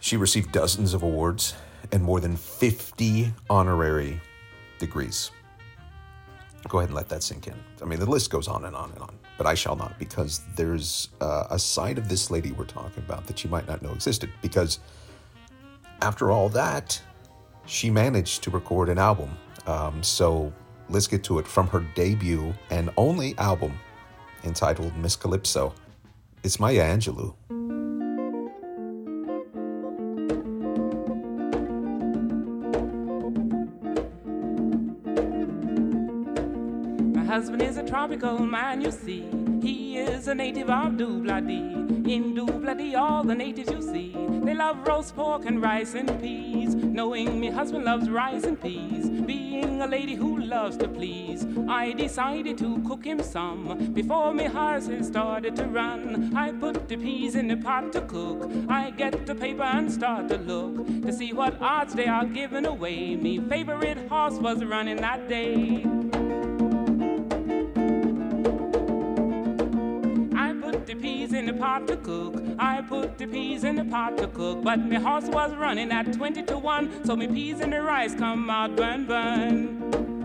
She 0.00 0.16
received 0.16 0.52
dozens 0.52 0.94
of 0.94 1.02
awards 1.02 1.54
and 1.92 2.02
more 2.02 2.20
than 2.20 2.36
50 2.36 3.32
honorary 3.48 4.20
degrees. 4.78 5.30
Go 6.68 6.78
ahead 6.78 6.90
and 6.90 6.96
let 6.96 7.08
that 7.08 7.22
sink 7.22 7.46
in. 7.46 7.54
I 7.80 7.84
mean, 7.84 8.00
the 8.00 8.06
list 8.06 8.30
goes 8.30 8.48
on 8.48 8.64
and 8.64 8.74
on 8.74 8.90
and 8.92 9.00
on, 9.00 9.18
but 9.36 9.46
I 9.46 9.54
shall 9.54 9.76
not 9.76 9.98
because 9.98 10.42
there's 10.56 11.08
uh, 11.20 11.46
a 11.50 11.58
side 11.58 11.98
of 11.98 12.08
this 12.08 12.30
lady 12.30 12.52
we're 12.52 12.64
talking 12.64 13.02
about 13.04 13.26
that 13.26 13.44
you 13.44 13.50
might 13.50 13.66
not 13.66 13.80
know 13.82 13.92
existed. 13.92 14.30
Because 14.42 14.80
after 16.02 16.30
all 16.30 16.48
that, 16.50 17.00
she 17.66 17.90
managed 17.90 18.42
to 18.44 18.50
record 18.50 18.88
an 18.88 18.98
album. 18.98 19.30
Um, 19.66 20.02
so 20.02 20.52
let's 20.88 21.06
get 21.06 21.22
to 21.24 21.38
it 21.38 21.46
from 21.46 21.66
her 21.68 21.80
debut 21.94 22.54
and 22.70 22.90
only 22.96 23.36
album 23.38 23.78
entitled 24.44 24.96
Miss 24.96 25.16
Calypso. 25.16 25.74
It's 26.42 26.58
Maya 26.58 26.84
Angelou. 26.96 27.34
Husband 37.38 37.62
is 37.62 37.76
a 37.76 37.84
tropical 37.84 38.36
man, 38.40 38.80
you 38.80 38.90
see. 38.90 39.24
He 39.62 39.96
is 39.96 40.26
a 40.26 40.34
native 40.34 40.68
of 40.68 40.94
Dubladi. 40.94 42.08
In 42.14 42.34
Dubladi, 42.34 42.96
all 42.96 43.22
the 43.22 43.36
natives 43.36 43.70
you 43.70 43.80
see, 43.80 44.12
they 44.44 44.54
love 44.54 44.84
roast 44.84 45.14
pork 45.14 45.44
and 45.46 45.62
rice 45.62 45.94
and 45.94 46.20
peas. 46.20 46.74
Knowing 46.74 47.38
me 47.38 47.48
husband 47.48 47.84
loves 47.84 48.10
rice 48.10 48.42
and 48.42 48.60
peas, 48.60 49.08
being 49.08 49.80
a 49.80 49.86
lady 49.86 50.16
who 50.16 50.40
loves 50.40 50.76
to 50.78 50.88
please, 50.88 51.46
I 51.68 51.92
decided 51.92 52.58
to 52.58 52.82
cook 52.82 53.04
him 53.04 53.22
some. 53.22 53.92
Before 53.94 54.34
me 54.34 54.46
horses 54.46 55.06
started 55.06 55.54
to 55.56 55.66
run, 55.66 56.36
I 56.36 56.50
put 56.50 56.88
the 56.88 56.96
peas 56.96 57.36
in 57.36 57.46
the 57.46 57.56
pot 57.56 57.92
to 57.92 58.00
cook. 58.00 58.50
I 58.68 58.90
get 58.90 59.26
the 59.26 59.36
paper 59.36 59.62
and 59.62 59.92
start 59.92 60.26
to 60.30 60.38
look 60.38 60.84
to 61.04 61.12
see 61.12 61.32
what 61.32 61.62
odds 61.62 61.94
they 61.94 62.08
are 62.08 62.26
giving 62.26 62.66
away. 62.66 63.14
Me 63.14 63.38
favorite 63.38 64.08
horse 64.08 64.40
was 64.40 64.64
running 64.64 64.96
that 64.96 65.28
day. 65.28 65.97
Pot 71.58 71.86
to 71.88 71.96
cook. 71.96 72.34
I 72.58 72.82
put 72.82 73.18
the 73.18 73.26
peas 73.26 73.64
in 73.64 73.76
the 73.76 73.84
pot 73.84 74.16
to 74.18 74.28
cook, 74.28 74.62
but 74.62 74.78
me 74.78 74.96
horse 74.96 75.28
was 75.28 75.54
running 75.54 75.90
at 75.90 76.12
20 76.12 76.42
to 76.44 76.58
1, 76.58 77.04
so 77.04 77.16
me 77.16 77.26
peas 77.26 77.60
and 77.60 77.72
the 77.72 77.82
rice 77.82 78.14
come 78.14 78.48
out 78.48 78.76
burn, 78.76 79.06
burn. 79.06 80.17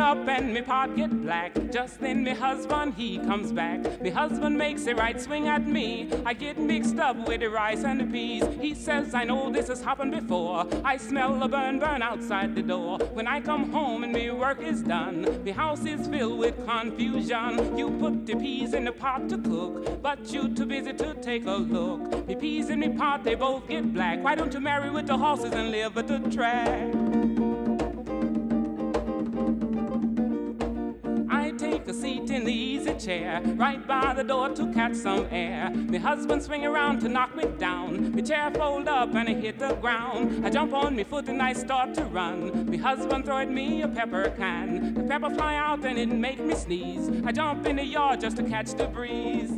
Up 0.00 0.28
and 0.28 0.52
me 0.52 0.62
pot 0.62 0.96
get 0.96 1.10
black. 1.22 1.52
Just 1.70 2.00
then 2.00 2.24
me 2.24 2.32
husband 2.32 2.94
he 2.94 3.18
comes 3.18 3.52
back. 3.52 4.00
Me 4.00 4.10
husband 4.10 4.56
makes 4.56 4.86
a 4.86 4.94
right 4.94 5.20
swing 5.20 5.48
at 5.48 5.66
me. 5.66 6.10
I 6.24 6.32
get 6.34 6.58
mixed 6.58 6.98
up 6.98 7.16
with 7.28 7.40
the 7.40 7.50
rice 7.50 7.84
and 7.84 8.00
the 8.00 8.04
peas. 8.04 8.44
He 8.60 8.74
says 8.74 9.14
I 9.14 9.24
know 9.24 9.50
this 9.50 9.68
has 9.68 9.80
happened 9.82 10.12
before. 10.12 10.66
I 10.84 10.96
smell 10.96 11.38
the 11.38 11.48
burn 11.48 11.78
burn 11.78 12.02
outside 12.02 12.54
the 12.54 12.62
door. 12.62 12.98
When 13.12 13.26
I 13.26 13.40
come 13.40 13.70
home 13.70 14.04
and 14.04 14.12
me 14.12 14.30
work 14.30 14.60
is 14.60 14.82
done, 14.82 15.42
the 15.44 15.52
house 15.52 15.84
is 15.84 16.06
filled 16.08 16.38
with 16.38 16.56
confusion. 16.66 17.76
You 17.76 17.90
put 17.90 18.26
the 18.26 18.36
peas 18.36 18.74
in 18.74 18.84
the 18.84 18.92
pot 18.92 19.28
to 19.28 19.38
cook, 19.38 20.02
but 20.02 20.32
you 20.32 20.54
too 20.54 20.66
busy 20.66 20.92
to 20.94 21.14
take 21.14 21.46
a 21.46 21.52
look. 21.52 22.26
Me 22.26 22.34
peas 22.34 22.70
in 22.70 22.80
me 22.80 22.88
pot 22.90 23.24
they 23.24 23.34
both 23.34 23.68
get 23.68 23.92
black. 23.92 24.22
Why 24.22 24.34
don't 24.34 24.52
you 24.52 24.60
marry 24.60 24.90
with 24.90 25.06
the 25.06 25.16
horses 25.16 25.52
and 25.52 25.70
live 25.70 25.96
at 25.96 26.08
the 26.08 26.18
track? 26.30 27.05
Take 31.76 31.88
a 31.88 31.92
seat 31.92 32.30
in 32.30 32.44
the 32.46 32.52
easy 32.54 32.94
chair, 32.94 33.42
right 33.44 33.86
by 33.86 34.14
the 34.14 34.24
door 34.24 34.48
to 34.48 34.72
catch 34.72 34.94
some 34.94 35.26
air. 35.30 35.70
My 35.70 35.98
husband 35.98 36.42
swing 36.42 36.64
around 36.64 37.00
to 37.00 37.08
knock 37.10 37.36
me 37.36 37.44
down. 37.58 38.14
My 38.14 38.22
chair 38.22 38.50
fold 38.50 38.88
up 38.88 39.14
and 39.14 39.28
I 39.28 39.34
hit 39.34 39.58
the 39.58 39.74
ground. 39.74 40.46
I 40.46 40.48
jump 40.48 40.72
on 40.72 40.96
my 40.96 41.04
foot 41.04 41.28
and 41.28 41.42
I 41.42 41.52
start 41.52 41.92
to 41.96 42.04
run. 42.04 42.70
My 42.70 42.78
husband 42.78 43.26
throw 43.26 43.36
at 43.36 43.50
me 43.50 43.82
a 43.82 43.88
pepper 43.88 44.32
can. 44.38 44.94
The 44.94 45.02
pepper 45.02 45.28
fly 45.28 45.56
out 45.56 45.84
and 45.84 45.98
it 45.98 46.08
make 46.08 46.40
me 46.40 46.54
sneeze. 46.54 47.10
I 47.26 47.32
jump 47.32 47.66
in 47.66 47.76
the 47.76 47.84
yard 47.84 48.22
just 48.22 48.38
to 48.38 48.42
catch 48.42 48.72
the 48.72 48.86
breeze. 48.86 49.52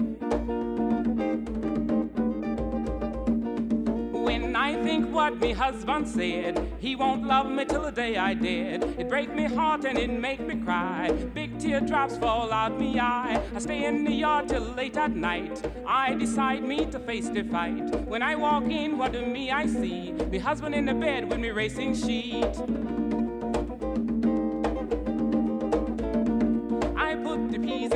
When 4.29 4.55
I 4.57 4.75
think 4.85 5.11
what 5.11 5.41
me 5.41 5.53
husband 5.53 6.07
said, 6.07 6.71
he 6.79 6.95
won't 6.95 7.27
love 7.27 7.51
me 7.51 7.65
till 7.65 7.81
the 7.85 7.91
day 7.91 8.19
I 8.19 8.35
did. 8.35 8.85
It 8.99 9.09
break 9.09 9.35
me 9.35 9.45
heart 9.45 9.87
and 9.87 9.97
it 9.97 10.11
make 10.11 10.41
me 10.41 10.57
cry. 10.57 11.11
Big 11.33 11.59
teardrops 11.59 12.19
fall 12.19 12.53
out 12.53 12.79
me 12.79 13.01
eye. 13.01 13.43
I 13.57 13.59
stay 13.59 13.87
in 13.87 14.05
the 14.05 14.13
yard 14.13 14.51
till 14.51 14.65
late 14.77 14.99
at 14.99 15.17
night. 15.17 15.65
I 15.87 16.13
decide 16.13 16.63
me 16.63 16.85
to 16.91 16.99
face 16.99 17.31
the 17.31 17.43
fight. 17.43 17.89
When 18.07 18.21
I 18.21 18.35
walk 18.35 18.65
in, 18.65 18.99
what 18.99 19.13
do 19.13 19.25
me 19.25 19.51
I 19.51 19.65
see? 19.65 20.13
Me 20.13 20.37
husband 20.37 20.75
in 20.75 20.85
the 20.85 20.95
bed 20.95 21.31
with 21.31 21.39
me 21.39 21.49
racing 21.49 21.95
sheet. 21.95 23.08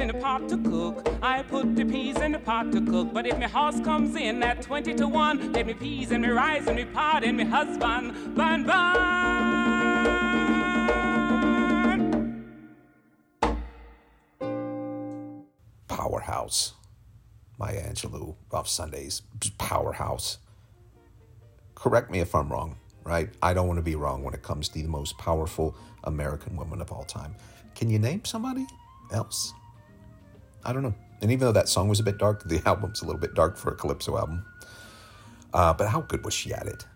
In 0.03 0.09
the 0.09 0.15
pot 0.15 0.49
to 0.49 0.59
cook. 0.59 1.09
I 1.23 1.43
put 1.45 1.77
the 1.77 1.85
peas 1.85 2.17
in 2.17 2.33
the 2.33 2.41
pot 2.41 2.73
to 2.73 2.85
cook. 2.85 3.15
But 3.15 3.25
if 3.25 3.39
my 3.39 3.47
horse 3.47 3.79
comes 3.81 4.17
in 4.17 4.43
at 4.43 4.61
20 4.61 4.95
to 4.95 5.07
1, 5.07 5.53
let 5.53 5.65
me 5.65 5.75
peas 5.75 6.11
and 6.11 6.25
me 6.25 6.31
rice 6.31 6.67
and 6.67 6.75
me 6.77 6.85
pot 6.85 7.23
and 7.23 7.37
me 7.37 7.45
husband 7.45 8.35
burn, 8.35 8.65
burn. 8.65 9.23
Powerhouse. 15.87 16.73
Maya 17.59 17.89
Angelou, 17.89 18.35
Rough 18.53 18.69
Sundays, 18.69 19.23
powerhouse. 19.59 20.39
Correct 21.77 22.11
me 22.11 22.19
if 22.19 22.35
I'm 22.35 22.51
wrong, 22.51 22.75
right? 23.05 23.29
I 23.41 23.55
don't 23.55 23.69
want 23.69 23.79
to 23.79 23.85
be 23.85 23.95
wrong 23.95 24.25
when 24.25 24.35
it 24.35 24.43
comes 24.43 24.69
to 24.71 24.83
the 24.83 24.89
most 24.89 25.17
powerful 25.17 25.77
American 26.03 26.57
woman 26.57 26.81
of 26.81 26.91
all 26.91 27.05
time. 27.05 27.37
Can 27.77 27.89
you 27.89 28.01
name 28.01 28.25
somebody 28.25 28.67
else? 29.13 29.55
I 30.65 30.73
don't 30.73 30.83
know. 30.83 30.95
And 31.21 31.31
even 31.31 31.47
though 31.47 31.53
that 31.53 31.69
song 31.69 31.89
was 31.89 32.01
a 32.01 32.03
bit 32.03 32.19
dark, 32.19 32.45
the 32.45 32.61
album's 32.67 33.03
a 33.03 33.07
little 33.07 33.21
bit 33.21 33.35
dark 33.35 33.57
for 33.57 33.73
a 33.73 33.75
Calypso 33.75 34.19
album. 34.19 34.45
Uh, 35.55 35.73
but 35.73 35.89
how 35.89 36.01
good 36.01 36.25
was 36.25 36.35
she 36.35 36.53
at 36.53 36.67
it? 36.67 36.87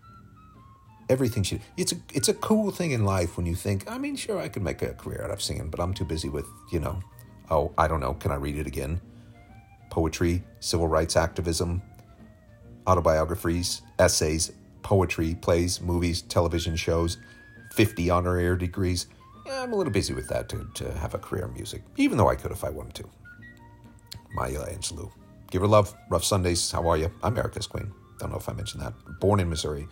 Everything 1.09 1.41
she 1.41 1.61
it's 1.77 1.93
a 1.93 1.95
it's 2.13 2.27
a 2.27 2.33
cool 2.33 2.69
thing 2.69 2.91
in 2.91 3.05
life 3.05 3.37
when 3.37 3.45
you 3.45 3.55
think, 3.55 3.89
I 3.89 3.97
mean, 3.97 4.17
sure, 4.17 4.39
I 4.39 4.49
could 4.49 4.63
make 4.63 4.81
a 4.81 4.93
career 4.93 5.21
out 5.23 5.31
of 5.31 5.41
singing, 5.41 5.69
but 5.69 5.79
I'm 5.79 5.93
too 5.93 6.03
busy 6.03 6.27
with, 6.27 6.45
you 6.69 6.79
know, 6.79 7.01
oh, 7.49 7.71
I 7.77 7.87
don't 7.87 8.01
know, 8.01 8.13
can 8.13 8.31
I 8.31 8.35
read 8.35 8.57
it 8.57 8.67
again? 8.67 8.99
Poetry, 9.89 10.43
civil 10.59 10.89
rights 10.89 11.15
activism, 11.15 11.81
autobiographies, 12.85 13.83
essays, 13.99 14.51
poetry, 14.81 15.35
plays, 15.35 15.79
movies, 15.79 16.23
television 16.23 16.75
shows, 16.75 17.17
50 17.71 18.09
honorary 18.09 18.57
degrees. 18.57 19.07
I'm 19.49 19.71
a 19.71 19.75
little 19.77 19.93
busy 19.93 20.13
with 20.13 20.27
that 20.27 20.49
to, 20.49 20.67
to 20.75 20.91
have 20.97 21.13
a 21.13 21.19
career 21.19 21.45
in 21.45 21.53
music, 21.53 21.83
even 21.95 22.17
though 22.17 22.27
I 22.27 22.35
could 22.35 22.51
if 22.51 22.65
I 22.65 22.69
wanted 22.69 22.95
to. 22.95 23.09
Maya 24.37 24.59
Angelou. 24.71 25.11
Give 25.49 25.63
her 25.63 25.67
love. 25.67 25.95
Rough 26.09 26.23
Sundays. 26.23 26.71
How 26.71 26.87
are 26.87 26.95
you? 26.95 27.09
I'm 27.23 27.35
Aric 27.35 27.57
S 27.57 27.65
Queen. 27.65 27.91
Don't 28.19 28.29
know 28.29 28.37
if 28.37 28.47
I 28.47 28.53
mentioned 28.53 28.83
that. 28.83 28.93
Born 29.19 29.39
in 29.39 29.49
Missouri. 29.49 29.87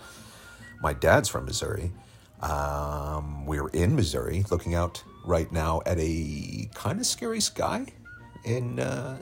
My 0.82 0.94
dad's 0.94 1.28
from 1.28 1.46
Missouri. 1.46 1.92
Um, 2.44 3.48
we're 3.48 3.70
in 3.70 3.96
Missouri, 3.96 4.46
looking 4.52 4.76
out 4.76 5.04
right 5.26 5.52
now 5.52 5.82
at 5.88 5.98
a 6.00 6.70
kind 6.76 7.00
of 7.00 7.08
scary 7.08 7.40
sky 7.40 7.88
in 8.44 8.80
uh, 8.80 9.18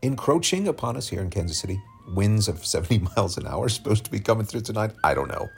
encroaching 0.00 0.68
upon 0.68 0.96
us 0.96 1.06
here 1.06 1.20
in 1.20 1.28
Kansas 1.28 1.58
City. 1.58 1.78
Winds 2.14 2.48
of 2.48 2.64
70 2.64 2.98
miles 3.16 3.36
an 3.36 3.46
hour 3.46 3.68
supposed 3.68 4.06
to 4.06 4.10
be 4.10 4.20
coming 4.20 4.46
through 4.46 4.62
tonight. 4.62 4.92
I 5.04 5.12
don't 5.12 5.28
know. 5.28 5.50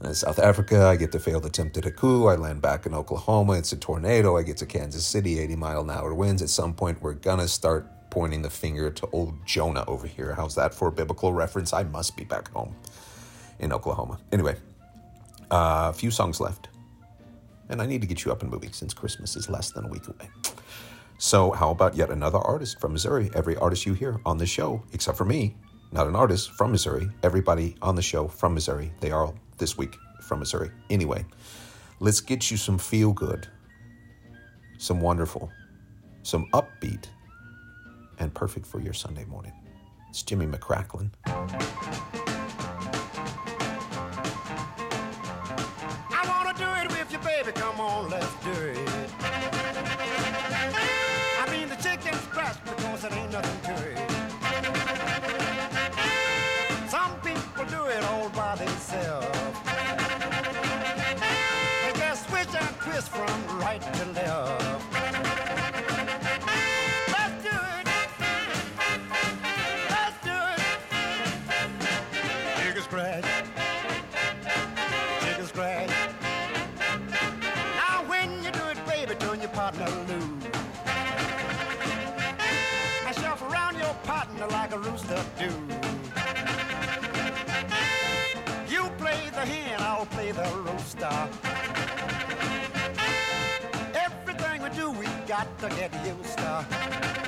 Uh, 0.00 0.12
South 0.12 0.38
Africa, 0.38 0.86
I 0.86 0.94
get 0.94 1.10
to 1.12 1.18
failed 1.18 1.44
attempt 1.44 1.76
at 1.76 1.84
a 1.84 1.90
coup. 1.90 2.26
I 2.26 2.36
land 2.36 2.62
back 2.62 2.86
in 2.86 2.94
Oklahoma. 2.94 3.54
It's 3.54 3.72
a 3.72 3.76
tornado. 3.76 4.36
I 4.36 4.42
get 4.42 4.56
to 4.58 4.66
Kansas 4.66 5.04
City, 5.04 5.40
80 5.40 5.56
mile 5.56 5.80
an 5.80 5.90
hour 5.90 6.14
winds. 6.14 6.40
At 6.40 6.50
some 6.50 6.72
point, 6.72 7.02
we're 7.02 7.14
going 7.14 7.40
to 7.40 7.48
start 7.48 7.90
pointing 8.10 8.42
the 8.42 8.50
finger 8.50 8.90
to 8.90 9.08
old 9.12 9.34
Jonah 9.44 9.84
over 9.88 10.06
here. 10.06 10.34
How's 10.34 10.54
that 10.54 10.72
for 10.72 10.88
a 10.88 10.92
biblical 10.92 11.32
reference? 11.32 11.72
I 11.72 11.82
must 11.82 12.16
be 12.16 12.24
back 12.24 12.50
home 12.52 12.76
in 13.58 13.72
Oklahoma. 13.72 14.20
Anyway, 14.30 14.56
uh, 15.50 15.90
a 15.90 15.92
few 15.92 16.12
songs 16.12 16.40
left. 16.40 16.68
And 17.68 17.82
I 17.82 17.86
need 17.86 18.00
to 18.00 18.06
get 18.06 18.24
you 18.24 18.30
up 18.30 18.42
and 18.42 18.50
moving 18.50 18.72
since 18.72 18.94
Christmas 18.94 19.34
is 19.34 19.50
less 19.50 19.72
than 19.72 19.84
a 19.84 19.88
week 19.88 20.06
away. 20.06 20.30
So, 21.18 21.50
how 21.50 21.70
about 21.70 21.96
yet 21.96 22.10
another 22.10 22.38
artist 22.38 22.80
from 22.80 22.92
Missouri? 22.92 23.30
Every 23.34 23.56
artist 23.56 23.84
you 23.84 23.94
hear 23.94 24.20
on 24.24 24.38
the 24.38 24.46
show, 24.46 24.84
except 24.92 25.18
for 25.18 25.24
me, 25.24 25.56
not 25.90 26.06
an 26.06 26.14
artist 26.14 26.52
from 26.52 26.70
Missouri. 26.70 27.10
Everybody 27.24 27.74
on 27.82 27.96
the 27.96 28.02
show 28.02 28.28
from 28.28 28.54
Missouri. 28.54 28.92
They 29.00 29.10
are 29.10 29.26
all 29.26 29.34
this 29.58 29.76
week 29.76 29.96
from 30.22 30.38
Missouri. 30.40 30.70
Anyway, 30.90 31.24
let's 32.00 32.20
get 32.20 32.50
you 32.50 32.56
some 32.56 32.78
feel 32.78 33.12
good, 33.12 33.46
some 34.78 35.00
wonderful, 35.00 35.50
some 36.22 36.46
upbeat, 36.52 37.06
and 38.18 38.32
perfect 38.34 38.66
for 38.66 38.80
your 38.80 38.94
Sunday 38.94 39.24
morning. 39.24 39.52
It's 40.08 40.22
Jimmy 40.22 40.46
McCracklin. 40.46 41.10
From 63.18 63.58
right 63.58 63.82
to 63.94 64.04
left. 64.12 64.97
Got 95.38 95.58
to 95.60 95.68
get 95.68 95.92
used 96.04 96.36
to. 96.38 97.27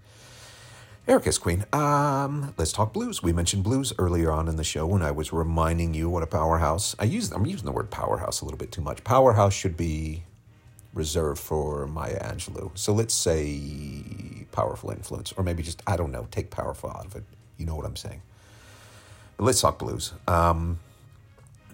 Aric 1.07 1.25
S 1.25 1.39
Queen. 1.39 1.65
Um, 1.73 2.53
let's 2.57 2.71
talk 2.71 2.93
blues. 2.93 3.23
We 3.23 3.33
mentioned 3.33 3.63
blues 3.63 3.91
earlier 3.97 4.31
on 4.31 4.47
in 4.47 4.55
the 4.55 4.63
show 4.63 4.85
when 4.85 5.01
I 5.01 5.09
was 5.09 5.33
reminding 5.33 5.95
you 5.95 6.09
what 6.09 6.21
a 6.21 6.27
powerhouse. 6.27 6.95
I 6.99 7.05
use 7.05 7.31
I'm 7.31 7.45
using 7.47 7.65
the 7.65 7.71
word 7.71 7.89
powerhouse 7.89 8.41
a 8.41 8.45
little 8.45 8.57
bit 8.57 8.71
too 8.71 8.81
much. 8.81 9.03
Powerhouse 9.03 9.53
should 9.53 9.75
be 9.75 10.23
reserved 10.93 11.39
for 11.39 11.87
Maya 11.87 12.19
Angelou. 12.19 12.77
So 12.77 12.93
let's 12.93 13.15
say 13.15 14.45
powerful 14.51 14.91
influence, 14.91 15.33
or 15.33 15.43
maybe 15.43 15.63
just 15.63 15.81
I 15.87 15.97
don't 15.97 16.11
know, 16.11 16.27
take 16.29 16.51
powerful 16.51 16.91
out 16.91 17.07
of 17.07 17.15
it. 17.15 17.23
You 17.57 17.65
know 17.65 17.75
what 17.75 17.85
I'm 17.85 17.95
saying. 17.95 18.21
But 19.37 19.45
let's 19.45 19.59
talk 19.59 19.79
blues. 19.79 20.13
Um, 20.27 20.79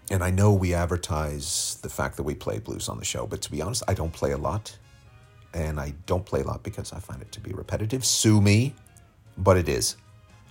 and 0.10 0.24
I 0.24 0.30
know 0.32 0.54
we 0.54 0.74
advertise 0.74 1.80
the 1.82 1.90
fact 1.90 2.16
that 2.16 2.24
we 2.24 2.34
play 2.34 2.60
blues 2.60 2.88
on 2.88 2.98
the 2.98 3.04
show, 3.04 3.28
but 3.28 3.42
to 3.42 3.52
be 3.52 3.62
honest, 3.62 3.84
I 3.90 3.94
don't 3.94 4.14
play 4.14 4.32
a 4.32 4.38
lot. 4.38 4.78
And 5.54 5.82
I 5.82 5.96
don't 6.06 6.26
play 6.26 6.42
a 6.42 6.44
lot 6.46 6.64
because 6.64 6.94
I 6.94 7.00
find 7.00 7.22
it 7.22 7.32
to 7.34 7.42
be 7.42 7.52
repetitive. 7.52 8.06
Sue 8.06 8.40
me, 8.42 8.74
but 9.38 9.58
it 9.58 9.70
is. 9.70 9.98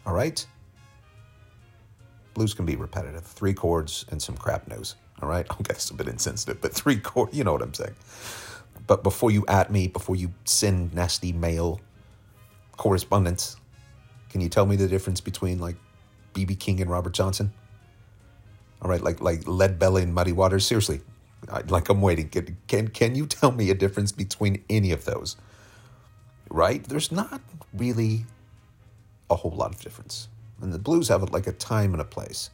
All 0.05 0.15
right? 0.15 0.45
Blues 2.35 2.55
can 2.55 2.67
be 2.67 2.77
repetitive. 2.77 3.25
Three 3.25 3.55
chords 3.55 4.05
and 4.11 4.23
some 4.23 4.37
crap 4.37 4.69
news. 4.69 4.97
All 5.23 5.29
right? 5.29 5.47
Okay, 5.61 5.75
it's 5.75 5.91
a 5.91 5.95
bit 5.95 6.09
insensitive, 6.09 6.61
but 6.61 6.73
three 6.73 6.97
chords, 6.99 7.37
you 7.37 7.45
know 7.45 7.53
what 7.53 7.63
I'm 7.63 7.75
saying. 7.75 7.95
But 8.87 9.03
before 9.03 9.31
you 9.31 9.45
at 9.49 9.71
me, 9.71 9.89
before 9.89 10.17
you 10.17 10.33
send 10.45 10.95
nasty 10.95 11.33
mail 11.33 11.81
correspondence, 12.77 13.57
can 14.31 14.41
you 14.41 14.49
tell 14.49 14.67
me 14.67 14.77
the 14.77 14.87
difference 14.89 15.21
between 15.21 15.59
like 15.59 15.77
BB 16.35 16.61
King 16.61 16.81
and 16.81 16.91
Robert 16.91 17.15
Johnson? 17.15 17.53
All 18.83 18.91
right, 18.91 19.03
like 19.03 19.21
like 19.21 19.49
Lead 19.49 19.79
Belly 19.79 20.03
and 20.03 20.15
Muddy 20.15 20.33
Waters. 20.33 20.67
Seriously, 20.67 21.01
I, 21.51 21.63
like 21.63 21.89
I'm 21.89 22.01
waiting. 22.01 22.29
Can, 22.29 22.57
can 22.69 22.89
can 22.89 23.15
you 23.15 23.27
tell 23.27 23.51
me 23.51 23.71
a 23.71 23.75
difference 23.75 24.13
between 24.13 24.63
any 24.69 24.93
of 24.93 25.05
those? 25.05 25.37
Right? 26.51 26.85
There's 26.85 27.11
not 27.11 27.41
really 27.75 28.27
a 29.31 29.37
whole 29.37 29.53
lot 29.53 29.75
of 29.75 29.81
difference. 29.81 30.29
And 30.63 30.73
the 30.73 30.79
blues 30.79 31.09
have 31.09 31.23
it 31.23 31.33
like 31.33 31.47
a 31.47 31.53
time 31.53 31.93
and 31.93 32.01
a 32.01 32.05
place. 32.05 32.51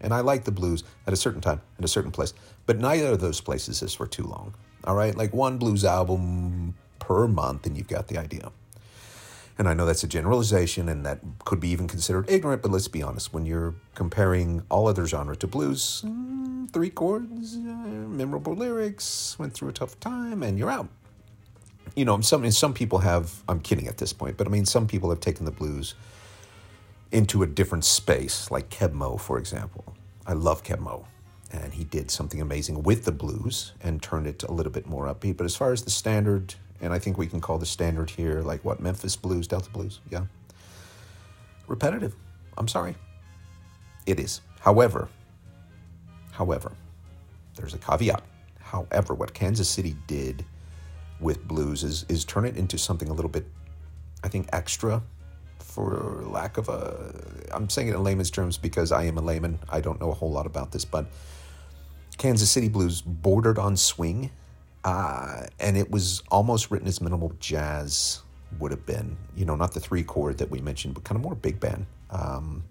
And 0.00 0.12
I 0.12 0.20
like 0.20 0.44
the 0.44 0.52
blues 0.52 0.84
at 1.06 1.12
a 1.12 1.16
certain 1.16 1.40
time 1.40 1.60
and 1.76 1.84
a 1.84 1.88
certain 1.88 2.10
place. 2.10 2.34
But 2.66 2.78
neither 2.78 3.08
of 3.08 3.20
those 3.20 3.40
places 3.40 3.82
is 3.82 3.94
for 3.94 4.06
too 4.06 4.24
long. 4.24 4.54
All 4.84 4.96
right? 4.96 5.16
Like 5.16 5.32
one 5.32 5.58
blues 5.58 5.84
album 5.84 6.74
per 6.98 7.26
month, 7.28 7.66
and 7.66 7.76
you've 7.76 7.88
got 7.88 8.08
the 8.08 8.18
idea. 8.18 8.52
And 9.58 9.68
I 9.68 9.74
know 9.74 9.84
that's 9.84 10.02
a 10.02 10.08
generalization 10.08 10.88
and 10.88 11.04
that 11.04 11.20
could 11.44 11.60
be 11.60 11.68
even 11.68 11.86
considered 11.86 12.28
ignorant, 12.28 12.62
but 12.62 12.70
let's 12.70 12.88
be 12.88 13.02
honest. 13.02 13.34
When 13.34 13.44
you're 13.44 13.74
comparing 13.94 14.62
all 14.70 14.88
other 14.88 15.06
genre 15.06 15.36
to 15.36 15.46
blues, 15.46 16.02
mm, 16.04 16.72
three 16.72 16.90
chords, 16.90 17.56
uh, 17.56 17.58
memorable 17.58 18.54
lyrics, 18.54 19.36
went 19.38 19.52
through 19.52 19.68
a 19.68 19.72
tough 19.72 20.00
time, 20.00 20.42
and 20.42 20.58
you're 20.58 20.70
out. 20.70 20.88
You 21.94 22.04
know, 22.04 22.20
some 22.20 22.50
some 22.50 22.72
people 22.74 22.98
have. 22.98 23.42
I'm 23.48 23.60
kidding 23.60 23.86
at 23.86 23.98
this 23.98 24.12
point, 24.12 24.36
but 24.36 24.46
I 24.46 24.50
mean, 24.50 24.64
some 24.64 24.86
people 24.86 25.10
have 25.10 25.20
taken 25.20 25.44
the 25.44 25.50
blues 25.50 25.94
into 27.10 27.42
a 27.42 27.46
different 27.46 27.84
space, 27.84 28.50
like 28.50 28.70
Keb 28.70 28.92
Mo, 28.92 29.18
for 29.18 29.38
example. 29.38 29.94
I 30.26 30.32
love 30.32 30.62
Keb 30.62 30.80
Mo, 30.80 31.06
and 31.52 31.74
he 31.74 31.84
did 31.84 32.10
something 32.10 32.40
amazing 32.40 32.82
with 32.82 33.04
the 33.04 33.12
blues 33.12 33.72
and 33.82 34.02
turned 34.02 34.26
it 34.26 34.42
a 34.44 34.52
little 34.52 34.72
bit 34.72 34.86
more 34.86 35.06
upbeat. 35.06 35.36
But 35.36 35.44
as 35.44 35.54
far 35.54 35.72
as 35.72 35.82
the 35.82 35.90
standard, 35.90 36.54
and 36.80 36.92
I 36.92 36.98
think 36.98 37.18
we 37.18 37.26
can 37.26 37.40
call 37.40 37.58
the 37.58 37.66
standard 37.66 38.08
here 38.08 38.40
like 38.40 38.64
what 38.64 38.80
Memphis 38.80 39.16
blues, 39.16 39.46
Delta 39.46 39.70
blues, 39.70 40.00
yeah, 40.10 40.24
repetitive. 41.66 42.14
I'm 42.56 42.68
sorry, 42.68 42.94
it 44.06 44.18
is. 44.18 44.40
However, 44.60 45.08
however, 46.30 46.72
there's 47.56 47.74
a 47.74 47.78
caveat. 47.78 48.22
However, 48.60 49.12
what 49.12 49.34
Kansas 49.34 49.68
City 49.68 49.94
did 50.06 50.46
with 51.22 51.46
blues 51.46 51.84
is 51.84 52.04
is 52.08 52.24
turn 52.24 52.44
it 52.44 52.56
into 52.56 52.76
something 52.76 53.08
a 53.08 53.12
little 53.12 53.30
bit, 53.30 53.46
I 54.22 54.28
think, 54.28 54.48
extra 54.52 55.02
for 55.58 56.22
lack 56.26 56.58
of 56.58 56.68
a 56.68 57.14
I'm 57.52 57.70
saying 57.70 57.88
it 57.88 57.94
in 57.94 58.02
layman's 58.02 58.30
terms 58.30 58.58
because 58.58 58.92
I 58.92 59.04
am 59.04 59.16
a 59.16 59.22
layman. 59.22 59.58
I 59.70 59.80
don't 59.80 60.00
know 60.00 60.10
a 60.10 60.14
whole 60.14 60.30
lot 60.30 60.46
about 60.46 60.72
this, 60.72 60.84
but 60.84 61.06
Kansas 62.18 62.50
City 62.50 62.68
blues 62.68 63.00
bordered 63.00 63.58
on 63.58 63.76
swing, 63.76 64.30
uh, 64.84 65.46
and 65.58 65.76
it 65.76 65.90
was 65.90 66.22
almost 66.30 66.70
written 66.70 66.88
as 66.88 67.00
minimal 67.00 67.32
jazz 67.40 68.22
would 68.58 68.70
have 68.70 68.84
been. 68.84 69.16
You 69.34 69.44
know, 69.44 69.56
not 69.56 69.72
the 69.72 69.80
three 69.80 70.02
chord 70.02 70.38
that 70.38 70.50
we 70.50 70.60
mentioned, 70.60 70.94
but 70.94 71.04
kind 71.04 71.16
of 71.16 71.22
more 71.22 71.34
big 71.34 71.58
band. 71.58 71.86
Um, 72.10 72.64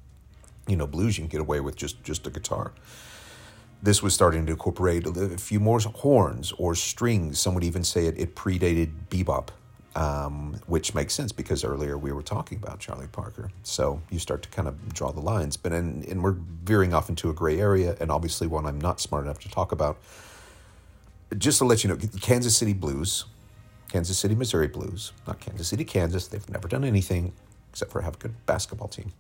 you 0.68 0.76
know, 0.76 0.86
blues 0.86 1.18
you 1.18 1.24
can 1.24 1.30
get 1.30 1.42
away 1.42 1.60
with 1.60 1.76
just 1.76 2.04
just 2.04 2.28
a 2.28 2.30
guitar. 2.30 2.74
This 3.84 4.04
was 4.04 4.14
starting 4.14 4.46
to 4.46 4.52
incorporate 4.52 5.08
a 5.08 5.38
few 5.38 5.60
more 5.60 5.80
horns 5.80 6.52
or 6.58 6.76
strings. 6.76 7.40
Some 7.40 7.56
would 7.56 7.64
even 7.64 7.84
say 7.84 8.06
it, 8.06 8.20
it 8.20 8.36
predated 8.36 8.92
bebop 9.10 9.50
um, 9.96 10.60
which 10.68 10.94
makes 10.96 11.14
sense 11.14 11.32
because 11.32 11.64
earlier 11.64 11.98
we 11.98 12.12
were 12.12 12.22
talking 12.22 12.58
about 12.58 12.80
Charlie 12.80 13.08
Parker. 13.08 13.50
So 13.64 14.02
you 14.10 14.20
start 14.20 14.42
to 14.44 14.50
kind 14.50 14.68
of 14.68 14.94
draw 14.94 15.12
the 15.12 15.20
lines, 15.20 15.58
but 15.58 15.74
and, 15.74 16.06
and 16.06 16.24
we're 16.24 16.38
veering 16.64 16.94
off 16.94 17.10
into 17.10 17.30
a 17.30 17.34
gray 17.34 17.60
area, 17.60 17.98
and 18.00 18.12
obviously 18.12 18.48
one 18.48 18.66
I'm 18.66 18.80
not 18.80 19.02
smart 19.02 19.26
enough 19.26 19.40
to 19.40 19.50
talk 19.50 19.72
about. 19.72 19.98
Just 21.38 21.60
to 21.60 21.66
let 21.66 21.84
you 21.84 21.90
know, 21.90 21.98
Kansas 22.22 22.56
City 22.56 22.74
Blues, 22.74 23.26
Kansas 23.90 24.18
City, 24.18 24.36
Missouri 24.36 24.68
Blues, 24.68 25.12
not 25.28 25.40
Kansas 25.40 25.68
City, 25.68 25.84
Kansas. 25.84 26.28
They've 26.28 26.50
never 26.50 26.68
done 26.68 26.84
anything 26.84 27.34
except 27.70 27.92
for 27.92 28.02
have 28.02 28.16
a 28.16 28.18
good 28.18 28.46
basketball 28.46 28.90
team. 28.90 29.12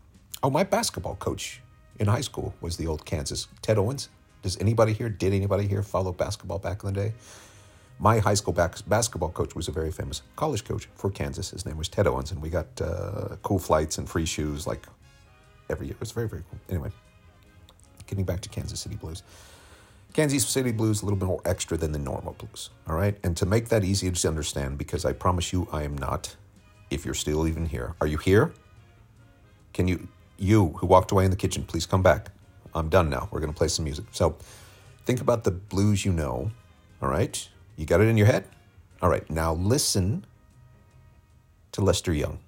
Oh, 0.44 0.50
my 0.50 0.64
basketball 0.64 1.16
coach 1.16 1.62
in 2.00 2.08
high 2.08 2.22
school 2.22 2.54
was 2.62 2.78
the 2.78 2.88
old 2.88 3.06
Kansas 3.06 3.48
Ted 3.62 3.78
Owens. 3.78 4.10
Does 4.42 4.58
anybody 4.58 4.94
here? 4.94 5.10
Did 5.10 5.34
anybody 5.34 5.68
here 5.68 5.84
follow 5.84 6.12
basketball 6.12 6.60
back 6.60 6.84
in 6.84 6.94
the 6.94 7.00
day? 7.02 7.14
my 8.02 8.18
high 8.18 8.34
school 8.34 8.52
back, 8.52 8.76
basketball 8.88 9.30
coach 9.30 9.56
was 9.56 9.68
a 9.68 9.72
very 9.72 9.92
famous 9.92 10.24
college 10.36 10.66
coach 10.66 10.90
for 10.96 11.12
Kansas. 11.12 11.52
His 11.52 11.68
name 11.68 11.78
was 11.78 11.88
Ted 11.88 12.08
Owens, 12.08 12.32
and 12.32 12.42
we 12.42 12.50
got 12.50 12.66
uh, 12.82 13.36
cool 13.44 13.60
flights 13.60 14.00
and 14.00 14.10
free 14.10 14.26
shoes 14.26 14.66
like 14.66 14.88
every 15.70 15.86
year. 15.86 15.94
It 15.94 16.00
was 16.00 16.12
very, 16.12 16.28
very 16.28 16.42
cool. 16.50 16.60
Anyway, 16.68 16.92
getting 18.08 18.26
back 18.26 18.42
to 18.42 18.50
Kansas 18.50 18.80
City 18.80 18.96
Blues. 18.96 19.22
Kansas 20.14 20.46
City 20.48 20.72
Blues 20.72 21.04
a 21.04 21.06
little 21.06 21.18
bit 21.18 21.28
more 21.28 21.42
extra 21.46 21.78
than 21.78 21.92
the 21.92 22.00
normal 22.00 22.34
blues, 22.34 22.72
all 22.88 22.96
right? 22.96 23.16
And 23.24 23.38
to 23.38 23.46
make 23.46 23.70
that 23.70 23.84
easy 23.84 24.10
to 24.10 24.28
understand, 24.28 24.80
because 24.80 25.06
I 25.06 25.14
promise 25.14 25.54
you 25.54 25.68
I 25.72 25.84
am 25.84 25.96
not, 25.96 26.36
if 26.90 27.06
you're 27.06 27.14
still 27.14 27.48
even 27.48 27.68
here. 27.68 27.94
Are 28.02 28.08
you 28.08 28.18
here? 28.18 28.52
Can 29.74 29.88
you, 29.88 30.08
you 30.38 30.70
who 30.80 30.88
walked 30.88 31.12
away 31.12 31.24
in 31.24 31.32
the 31.32 31.38
kitchen, 31.38 31.64
please 31.64 31.86
come 31.86 32.02
back. 32.02 32.32
I'm 32.74 32.90
done 32.90 33.10
now. 33.10 33.28
We're 33.32 33.40
going 33.40 33.54
to 33.54 33.58
play 33.58 33.68
some 33.68 33.86
music. 33.86 34.06
So 34.12 34.38
think 35.06 35.22
about 35.22 35.44
the 35.44 35.52
blues 35.52 36.06
you 36.06 36.14
know, 36.14 36.52
all 37.02 37.10
right? 37.10 37.48
You 37.78 37.86
got 37.86 38.02
it 38.02 38.08
in 38.08 38.18
your 38.18 38.28
head? 38.28 38.46
All 39.02 39.10
right, 39.10 39.28
now 39.30 39.54
listen 39.54 40.26
to 41.72 41.82
Lester 41.82 42.14
Young. 42.14 42.40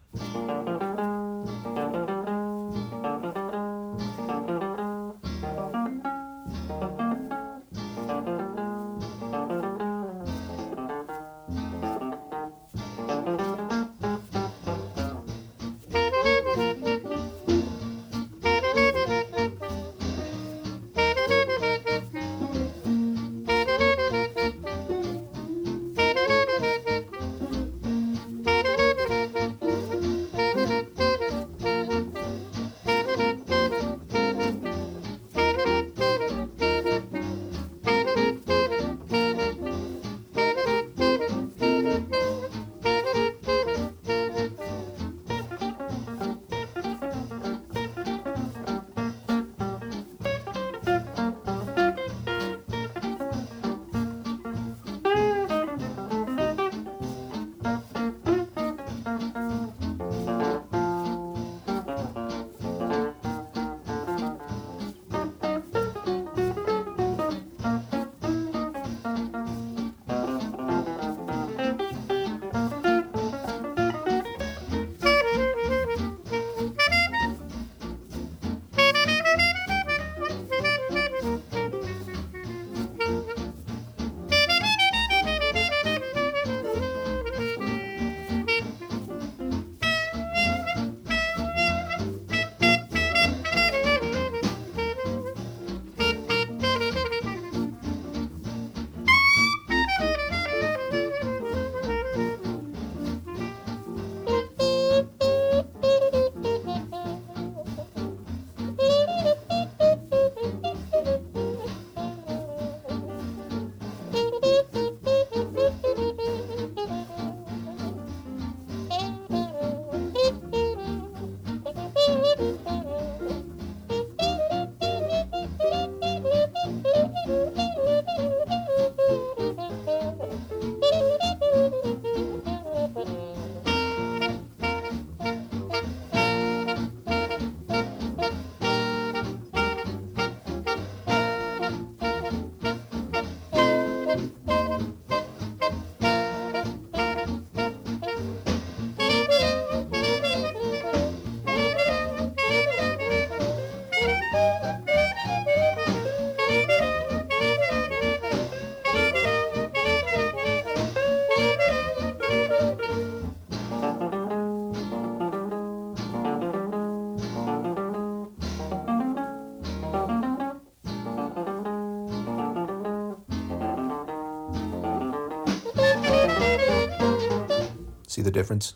See 178.13 178.21
the 178.21 178.29
difference? 178.29 178.75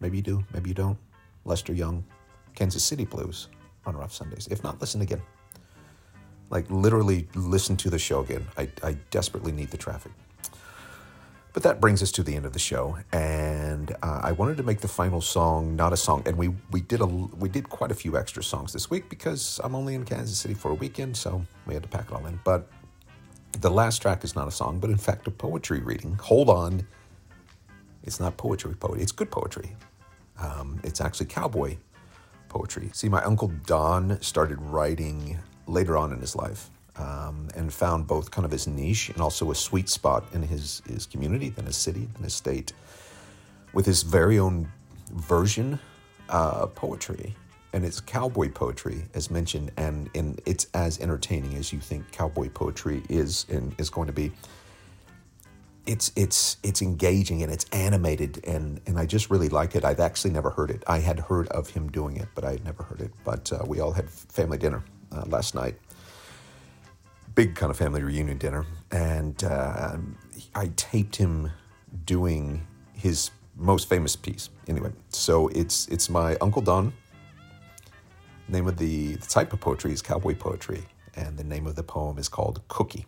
Maybe 0.00 0.16
you 0.16 0.22
do, 0.24 0.44
maybe 0.52 0.68
you 0.68 0.74
don't. 0.74 0.98
Lester 1.44 1.72
Young, 1.72 2.04
Kansas 2.56 2.82
City 2.82 3.04
Blues 3.04 3.46
on 3.86 3.96
Rough 3.96 4.12
Sundays. 4.12 4.48
If 4.50 4.64
not, 4.64 4.80
listen 4.80 5.00
again. 5.00 5.22
Like 6.50 6.68
literally 6.70 7.28
listen 7.36 7.76
to 7.76 7.88
the 7.88 7.96
show 7.96 8.18
again. 8.18 8.44
I, 8.56 8.68
I 8.82 8.96
desperately 9.12 9.52
need 9.52 9.70
the 9.70 9.76
traffic. 9.76 10.10
But 11.52 11.62
that 11.62 11.80
brings 11.80 12.02
us 12.02 12.10
to 12.12 12.24
the 12.24 12.34
end 12.34 12.46
of 12.46 12.52
the 12.52 12.58
show, 12.58 12.98
and 13.12 13.92
uh, 14.02 14.22
I 14.24 14.32
wanted 14.32 14.56
to 14.56 14.64
make 14.64 14.80
the 14.80 14.88
final 14.88 15.20
song 15.20 15.76
not 15.76 15.92
a 15.92 15.96
song, 15.96 16.24
and 16.26 16.36
we 16.36 16.48
we 16.72 16.80
did 16.80 17.00
a 17.00 17.06
we 17.06 17.48
did 17.48 17.68
quite 17.68 17.92
a 17.92 17.94
few 17.94 18.18
extra 18.18 18.42
songs 18.42 18.72
this 18.72 18.90
week 18.90 19.08
because 19.08 19.60
I'm 19.62 19.76
only 19.76 19.94
in 19.94 20.04
Kansas 20.04 20.36
City 20.36 20.54
for 20.54 20.72
a 20.72 20.74
weekend, 20.74 21.16
so 21.16 21.44
we 21.64 21.74
had 21.74 21.84
to 21.84 21.88
pack 21.88 22.10
it 22.10 22.12
all 22.12 22.26
in. 22.26 22.40
But 22.42 22.68
the 23.60 23.70
last 23.70 24.02
track 24.02 24.24
is 24.24 24.34
not 24.34 24.48
a 24.48 24.50
song, 24.50 24.80
but 24.80 24.90
in 24.90 24.96
fact 24.96 25.28
a 25.28 25.30
poetry 25.30 25.78
reading. 25.78 26.18
Hold 26.20 26.50
on, 26.50 26.84
it's 28.08 28.20
not 28.20 28.38
poetry 28.38 28.74
poetry. 28.74 29.02
It's 29.02 29.12
good 29.12 29.30
poetry. 29.30 29.76
Um, 30.40 30.80
it's 30.82 31.00
actually 31.00 31.26
cowboy 31.26 31.76
poetry. 32.48 32.88
See, 32.94 33.08
my 33.08 33.22
uncle 33.22 33.52
Don 33.66 34.20
started 34.22 34.58
writing 34.62 35.38
later 35.66 35.98
on 35.98 36.12
in 36.14 36.18
his 36.18 36.34
life 36.34 36.70
um, 36.96 37.48
and 37.54 37.70
found 37.70 38.06
both 38.06 38.30
kind 38.30 38.46
of 38.46 38.50
his 38.50 38.66
niche 38.66 39.10
and 39.10 39.20
also 39.20 39.50
a 39.50 39.54
sweet 39.54 39.90
spot 39.90 40.24
in 40.32 40.42
his, 40.42 40.80
his 40.88 41.04
community, 41.04 41.50
then 41.50 41.66
his 41.66 41.76
city, 41.76 42.08
then 42.14 42.24
his 42.24 42.32
state, 42.32 42.72
with 43.74 43.84
his 43.84 44.02
very 44.02 44.38
own 44.38 44.66
version 45.12 45.78
uh, 46.30 46.66
poetry. 46.66 47.36
And 47.74 47.84
it's 47.84 48.00
cowboy 48.00 48.48
poetry, 48.50 49.02
as 49.12 49.30
mentioned, 49.30 49.70
and, 49.76 50.08
and 50.14 50.40
it's 50.46 50.66
as 50.72 50.98
entertaining 51.00 51.56
as 51.56 51.74
you 51.74 51.78
think 51.78 52.10
cowboy 52.10 52.48
poetry 52.48 53.02
is 53.10 53.44
and 53.50 53.74
is 53.78 53.90
going 53.90 54.06
to 54.06 54.14
be. 54.14 54.32
It's 55.88 56.12
it's 56.16 56.58
it's 56.62 56.82
engaging 56.82 57.42
and 57.42 57.50
it's 57.50 57.64
animated 57.72 58.44
and 58.46 58.78
and 58.86 58.98
I 58.98 59.06
just 59.06 59.30
really 59.30 59.48
like 59.48 59.74
it. 59.74 59.86
I've 59.86 60.00
actually 60.00 60.32
never 60.32 60.50
heard 60.50 60.70
it. 60.70 60.84
I 60.86 60.98
had 60.98 61.18
heard 61.18 61.48
of 61.48 61.70
him 61.70 61.88
doing 61.90 62.18
it, 62.18 62.28
but 62.34 62.44
I 62.44 62.50
had 62.52 62.64
never 62.64 62.82
heard 62.82 63.00
it. 63.00 63.10
But 63.24 63.50
uh, 63.50 63.64
we 63.66 63.80
all 63.80 63.92
had 63.92 64.10
family 64.10 64.58
dinner 64.58 64.84
uh, 65.10 65.24
last 65.26 65.54
night, 65.54 65.76
big 67.34 67.54
kind 67.54 67.70
of 67.70 67.78
family 67.78 68.02
reunion 68.02 68.36
dinner, 68.36 68.66
and 68.90 69.42
uh, 69.42 69.96
I 70.54 70.70
taped 70.76 71.16
him 71.16 71.50
doing 72.04 72.66
his 72.92 73.30
most 73.56 73.88
famous 73.88 74.14
piece. 74.14 74.50
Anyway, 74.68 74.92
so 75.08 75.48
it's 75.48 75.88
it's 75.88 76.10
my 76.10 76.36
Uncle 76.42 76.60
Don. 76.60 76.92
Name 78.50 78.66
of 78.68 78.76
the, 78.76 79.14
the 79.16 79.26
type 79.26 79.52
of 79.54 79.60
poetry 79.60 79.92
is 79.92 80.02
cowboy 80.02 80.34
poetry, 80.34 80.82
and 81.14 81.36
the 81.38 81.44
name 81.44 81.66
of 81.66 81.76
the 81.76 81.82
poem 81.82 82.18
is 82.18 82.28
called 82.28 82.60
Cookie. 82.68 83.06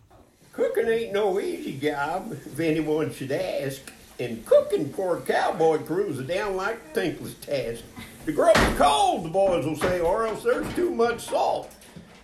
Cooking 0.81 0.99
ain't 0.99 1.13
no 1.13 1.39
easy 1.39 1.77
job, 1.77 2.31
if 2.31 2.59
anyone 2.59 3.13
should 3.13 3.31
ask. 3.31 3.93
And 4.19 4.43
cooking 4.47 4.91
for 4.91 5.17
a 5.17 5.21
cowboy 5.21 5.77
crew's 5.77 6.17
a 6.17 6.23
downright 6.23 6.79
thankless 6.95 7.35
task. 7.35 7.83
The 8.25 8.31
grub's 8.31 8.59
cold, 8.79 9.25
the 9.25 9.29
boys 9.29 9.63
will 9.63 9.75
say, 9.75 9.99
or 9.99 10.25
else 10.25 10.43
there's 10.43 10.73
too 10.73 10.89
much 10.89 11.25
salt. 11.27 11.71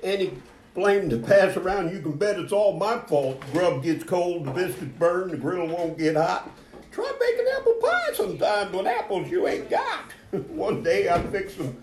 Any 0.01 0.33
blame 0.73 1.07
to 1.11 1.19
pass 1.19 1.55
around, 1.55 1.93
you 1.93 2.01
can 2.01 2.13
bet 2.13 2.39
it's 2.39 2.51
all 2.51 2.75
my 2.75 2.97
fault. 2.97 3.41
The 3.41 3.59
grub 3.59 3.83
gets 3.83 4.03
cold, 4.03 4.45
the 4.45 4.51
biscuits 4.51 4.97
burn, 4.97 5.29
the 5.29 5.37
grill 5.37 5.67
won't 5.67 5.95
get 5.95 6.15
hot. 6.15 6.49
Try 6.91 7.11
making 7.19 7.45
apple 7.59 7.73
pie 7.73 8.13
sometimes 8.15 8.75
with 8.75 8.87
apples 8.87 9.29
you 9.29 9.47
ain't 9.47 9.69
got. 9.69 10.11
One 10.49 10.81
day 10.81 11.09
I 11.09 11.21
fixed 11.27 11.57
some 11.57 11.77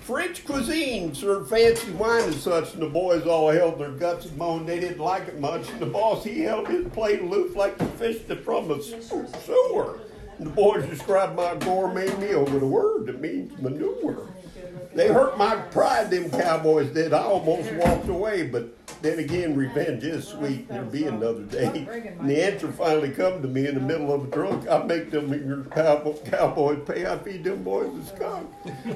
French 0.00 0.44
cuisine, 0.44 1.14
served 1.14 1.50
fancy 1.50 1.90
wine 1.92 2.24
and 2.24 2.34
such, 2.34 2.74
and 2.74 2.82
the 2.82 2.88
boys 2.88 3.26
all 3.26 3.50
held 3.50 3.78
their 3.78 3.90
guts 3.90 4.26
and 4.26 4.36
moaned 4.38 4.68
they 4.68 4.78
didn't 4.78 5.00
like 5.00 5.26
it 5.28 5.40
much. 5.40 5.68
And 5.70 5.80
the 5.80 5.86
boss, 5.86 6.24
he 6.24 6.40
held 6.40 6.68
his 6.68 6.86
plate 6.88 7.20
aloof 7.20 7.56
like 7.56 7.76
the 7.76 7.84
fish 7.86 8.22
that 8.28 8.44
from 8.44 8.70
a 8.70 8.80
sewer. 8.80 10.00
And 10.38 10.46
the 10.46 10.50
boys 10.50 10.86
described 10.88 11.34
my 11.34 11.56
gourmet 11.56 12.14
meal 12.18 12.44
with 12.44 12.62
a 12.62 12.66
word 12.66 13.06
that 13.06 13.20
means 13.20 13.58
manure. 13.60 14.28
They 14.96 15.08
hurt 15.08 15.36
my 15.36 15.56
pride, 15.56 16.10
them 16.10 16.30
cowboys 16.30 16.92
did. 16.94 17.12
I 17.12 17.22
almost 17.22 17.70
walked 17.72 18.08
away, 18.08 18.46
but 18.46 18.72
then 19.02 19.18
again, 19.18 19.54
revenge 19.54 20.02
is 20.04 20.26
sweet. 20.26 20.68
There'll 20.68 20.88
be 20.88 21.04
another 21.04 21.42
day. 21.42 21.86
And 22.18 22.28
the 22.28 22.42
answer 22.42 22.72
finally 22.72 23.10
come 23.10 23.42
to 23.42 23.48
me 23.48 23.66
in 23.68 23.74
the 23.74 23.80
middle 23.80 24.10
of 24.10 24.24
a 24.24 24.30
drunk. 24.30 24.66
I 24.68 24.82
make 24.84 25.10
them 25.10 25.32
your 25.46 25.64
cowboy, 25.64 26.14
cowboys 26.24 26.82
pay. 26.86 27.06
I 27.06 27.18
feed 27.18 27.44
them 27.44 27.62
boys 27.62 27.94
a 27.94 28.16
skunk. 28.16 28.50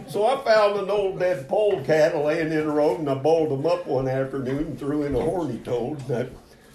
So 0.09 0.26
I 0.26 0.42
found 0.42 0.80
an 0.80 0.90
old 0.90 1.18
dead 1.18 1.46
polecat 1.48 2.16
laying 2.16 2.51
in 2.51 2.66
the 2.66 2.72
road, 2.72 3.01
and 3.01 3.11
I 3.11 3.14
bowled 3.14 3.51
them 3.51 3.66
up 3.66 3.86
one 3.86 4.09
afternoon 4.09 4.59
and 4.59 4.78
threw 4.78 5.03
in 5.03 5.14
a 5.14 5.20
horny 5.20 5.59
toad. 5.59 6.01
And 6.09 6.16
I 6.16 6.28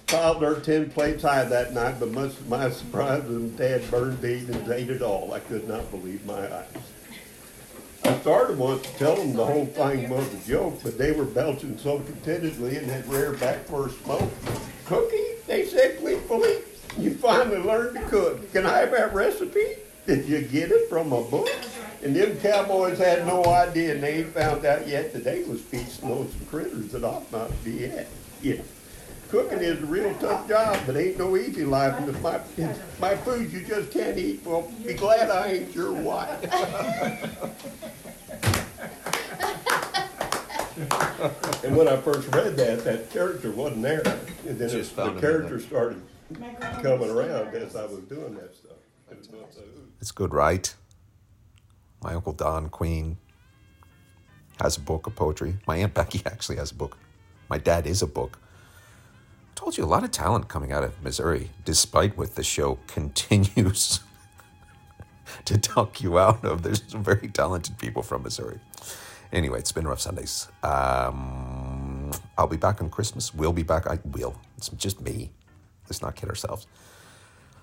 piled 0.05 0.41
their 0.41 0.59
ten 0.59 0.91
plates 0.91 1.23
high 1.23 1.45
that 1.45 1.73
night, 1.73 1.95
but 1.99 2.11
much 2.11 2.35
to 2.37 2.43
my 2.43 2.69
surprise, 2.69 3.23
them 3.23 3.55
dad 3.55 3.89
burned 3.89 4.21
these 4.21 4.47
and 4.47 4.71
ate 4.71 4.91
it 4.91 5.01
all. 5.01 5.33
I 5.33 5.39
could 5.39 5.67
not 5.67 5.89
believe 5.89 6.23
my 6.27 6.55
eyes. 6.55 6.67
I 8.05 8.19
started 8.19 8.59
once 8.59 8.83
to 8.83 8.97
tell 8.99 9.15
them 9.15 9.33
the 9.33 9.43
whole 9.43 9.65
thing 9.65 10.09
was 10.09 10.31
a 10.31 10.47
joke, 10.47 10.79
but 10.83 10.95
they 10.95 11.11
were 11.11 11.25
belching 11.25 11.75
so 11.79 11.99
contentedly 11.99 12.77
and 12.77 12.85
had 12.85 13.07
reared 13.09 13.39
back 13.39 13.65
for 13.65 13.87
a 13.87 13.89
smoke. 13.89 14.31
Cookie, 14.85 15.23
they 15.47 15.65
said 15.65 15.97
gleefully, 15.97 16.57
you 16.99 17.15
finally 17.15 17.57
learned 17.57 17.95
to 17.95 18.03
cook. 18.03 18.51
Can 18.53 18.67
I 18.67 18.77
have 18.77 18.91
that 18.91 19.11
recipe? 19.15 19.77
Did 20.05 20.27
you 20.27 20.43
get 20.43 20.69
it 20.69 20.87
from 20.87 21.13
a 21.13 21.23
book? 21.23 21.49
And 22.03 22.15
them 22.15 22.37
cowboys 22.37 22.99
had 22.99 23.25
no 23.25 23.43
idea, 23.45 23.95
and 23.95 24.03
they 24.03 24.19
ain't 24.19 24.35
found 24.35 24.63
out 24.65 24.87
yet 24.87 25.11
that 25.13 25.23
they 25.23 25.41
was 25.43 25.61
feasting 25.61 26.11
on 26.11 26.29
some 26.29 26.45
critters 26.45 26.91
that 26.91 27.03
ought 27.03 27.31
not 27.31 27.51
be 27.63 27.85
at. 27.85 28.05
Yeah. 28.39 28.61
Cooking 29.35 29.59
is 29.59 29.83
a 29.83 29.85
real 29.85 30.13
tough 30.15 30.47
job, 30.47 30.79
but 30.85 30.95
ain't 30.95 31.17
no 31.17 31.35
easy 31.35 31.65
life. 31.65 31.93
And 31.99 32.07
if 32.07 32.21
my, 32.21 32.35
if 32.55 32.99
my 33.01 33.17
food 33.17 33.51
you 33.51 33.65
just 33.65 33.91
can't 33.91 34.17
eat, 34.17 34.39
well, 34.45 34.71
be 34.85 34.93
glad 34.93 35.29
I 35.29 35.51
ain't 35.51 35.75
your 35.75 35.91
wife. 35.91 36.41
And 41.65 41.75
when 41.75 41.89
I 41.89 41.97
first 41.97 42.33
read 42.33 42.55
that, 42.55 42.85
that 42.85 43.11
character 43.11 43.51
wasn't 43.51 43.81
there. 43.81 44.03
And 44.47 44.57
then 44.57 44.69
Just 44.69 44.93
it- 44.93 44.95
the 44.95 45.03
him 45.03 45.15
in 45.15 45.19
character 45.19 45.59
started 45.59 46.01
coming 46.81 47.09
around 47.09 47.53
as 47.55 47.75
I 47.75 47.87
was 47.87 47.99
doing 48.07 48.35
that 48.35 48.55
stuff. 48.55 48.77
It's 49.99 50.11
good, 50.13 50.33
right? 50.33 50.73
My 52.01 52.13
uncle 52.13 52.31
Don 52.31 52.69
Queen 52.69 53.17
has 54.61 54.77
a 54.77 54.81
book 54.81 55.07
of 55.07 55.15
poetry. 55.17 55.55
My 55.67 55.75
aunt 55.75 55.93
Becky 55.93 56.21
actually 56.25 56.55
has 56.55 56.71
a 56.71 56.75
book. 56.75 56.97
My 57.49 57.57
dad 57.57 57.85
is 57.85 58.01
a 58.01 58.07
book. 58.07 58.39
Told 59.55 59.77
you 59.77 59.85
a 59.85 59.87
lot 59.87 60.03
of 60.03 60.11
talent 60.11 60.49
coming 60.49 60.73
out 60.73 60.83
of 60.83 61.01
Missouri, 61.01 61.49
despite 61.63 62.17
what 62.17 62.35
the 62.35 62.43
show 62.43 62.77
continues 62.87 64.01
to 65.45 65.57
talk 65.57 66.01
you 66.01 66.19
out 66.19 66.43
of. 66.43 66.61
There's 66.61 66.83
some 66.87 67.03
very 67.03 67.29
talented 67.29 67.77
people 67.77 68.03
from 68.03 68.23
Missouri. 68.23 68.59
Anyway, 69.31 69.59
it's 69.59 69.71
been 69.71 69.87
rough 69.87 70.01
Sundays. 70.01 70.49
Um, 70.61 72.11
I'll 72.37 72.47
be 72.47 72.57
back 72.57 72.81
on 72.81 72.89
Christmas. 72.89 73.33
We'll 73.33 73.53
be 73.53 73.63
back. 73.63 73.87
I 73.87 73.99
will. 74.03 74.39
It's 74.57 74.69
just 74.69 74.99
me. 75.01 75.31
Let's 75.85 76.01
not 76.01 76.15
kid 76.15 76.29
ourselves. 76.29 76.67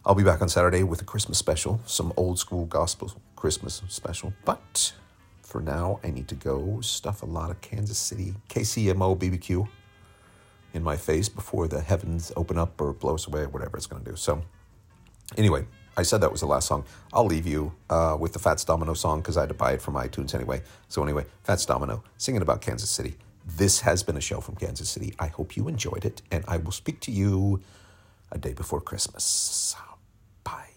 I'll 0.05 0.14
be 0.14 0.24
back 0.24 0.40
on 0.43 0.49
Saturday 0.49 0.82
with 0.82 1.03
a 1.03 1.05
Christmas 1.05 1.38
special, 1.38 1.80
some 1.86 2.12
old 2.16 2.38
school 2.38 2.64
gospel 2.64 3.12
Christmas 3.36 3.82
special. 3.88 4.32
But 4.45 4.93
for 5.43 5.61
now, 5.61 6.01
I 6.03 6.11
need 6.11 6.26
to 6.28 6.34
go 6.34 6.80
stuff 6.80 7.22
a 7.22 7.26
lot 7.26 7.51
of 7.51 7.61
Kansas 7.61 7.99
City 7.99 8.34
KCMO 8.49 9.16
BBQ 9.16 9.68
in 10.74 10.82
my 10.82 10.96
face 10.96 11.28
before 11.28 11.68
the 11.68 11.80
heavens 11.80 12.32
open 12.36 12.58
up 12.58 12.80
or 12.80 12.92
blows 12.92 13.26
away 13.26 13.42
or 13.42 13.48
whatever 13.48 13.76
it's 13.76 13.86
going 13.86 14.02
to 14.04 14.10
do. 14.10 14.16
So, 14.16 14.42
anyway, 15.36 15.66
I 15.96 16.02
said 16.02 16.20
that 16.22 16.32
was 16.32 16.40
the 16.40 16.46
last 16.46 16.68
song. 16.68 16.84
I'll 17.12 17.26
leave 17.26 17.46
you 17.46 17.72
uh, 17.90 18.16
with 18.18 18.32
the 18.32 18.38
Fats 18.38 18.64
Domino 18.64 18.94
song 18.94 19.20
because 19.20 19.36
I 19.36 19.40
had 19.40 19.50
to 19.50 19.54
buy 19.54 19.72
it 19.72 19.82
from 19.82 19.94
iTunes 19.94 20.34
anyway. 20.34 20.62
So, 20.88 21.02
anyway, 21.02 21.26
Fats 21.44 21.66
Domino 21.66 22.02
singing 22.16 22.42
about 22.42 22.60
Kansas 22.60 22.90
City. 22.90 23.16
This 23.44 23.80
has 23.80 24.02
been 24.02 24.16
a 24.16 24.20
show 24.20 24.40
from 24.40 24.56
Kansas 24.56 24.88
City. 24.88 25.14
I 25.18 25.26
hope 25.26 25.56
you 25.56 25.68
enjoyed 25.68 26.04
it, 26.04 26.22
and 26.30 26.44
I 26.46 26.58
will 26.58 26.72
speak 26.72 27.00
to 27.00 27.10
you 27.10 27.60
a 28.30 28.38
day 28.38 28.52
before 28.52 28.80
Christmas. 28.80 29.76
Bye. 30.44 30.70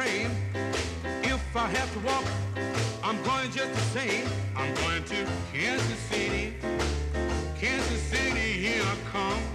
train. 0.00 0.30
If 1.22 1.56
I 1.56 1.66
have 1.68 1.92
to 1.92 1.98
walk, 2.00 2.24
I'm 3.02 3.22
going 3.22 3.50
just 3.50 3.72
the 3.74 3.98
same. 3.98 4.26
I'm 4.56 4.72
going 4.76 5.04
to 5.04 5.26
Kansas 5.52 5.98
City. 6.10 6.54
Kansas 7.58 8.02
City, 8.02 8.52
here 8.64 8.82
I 8.82 8.96
come. 9.12 9.49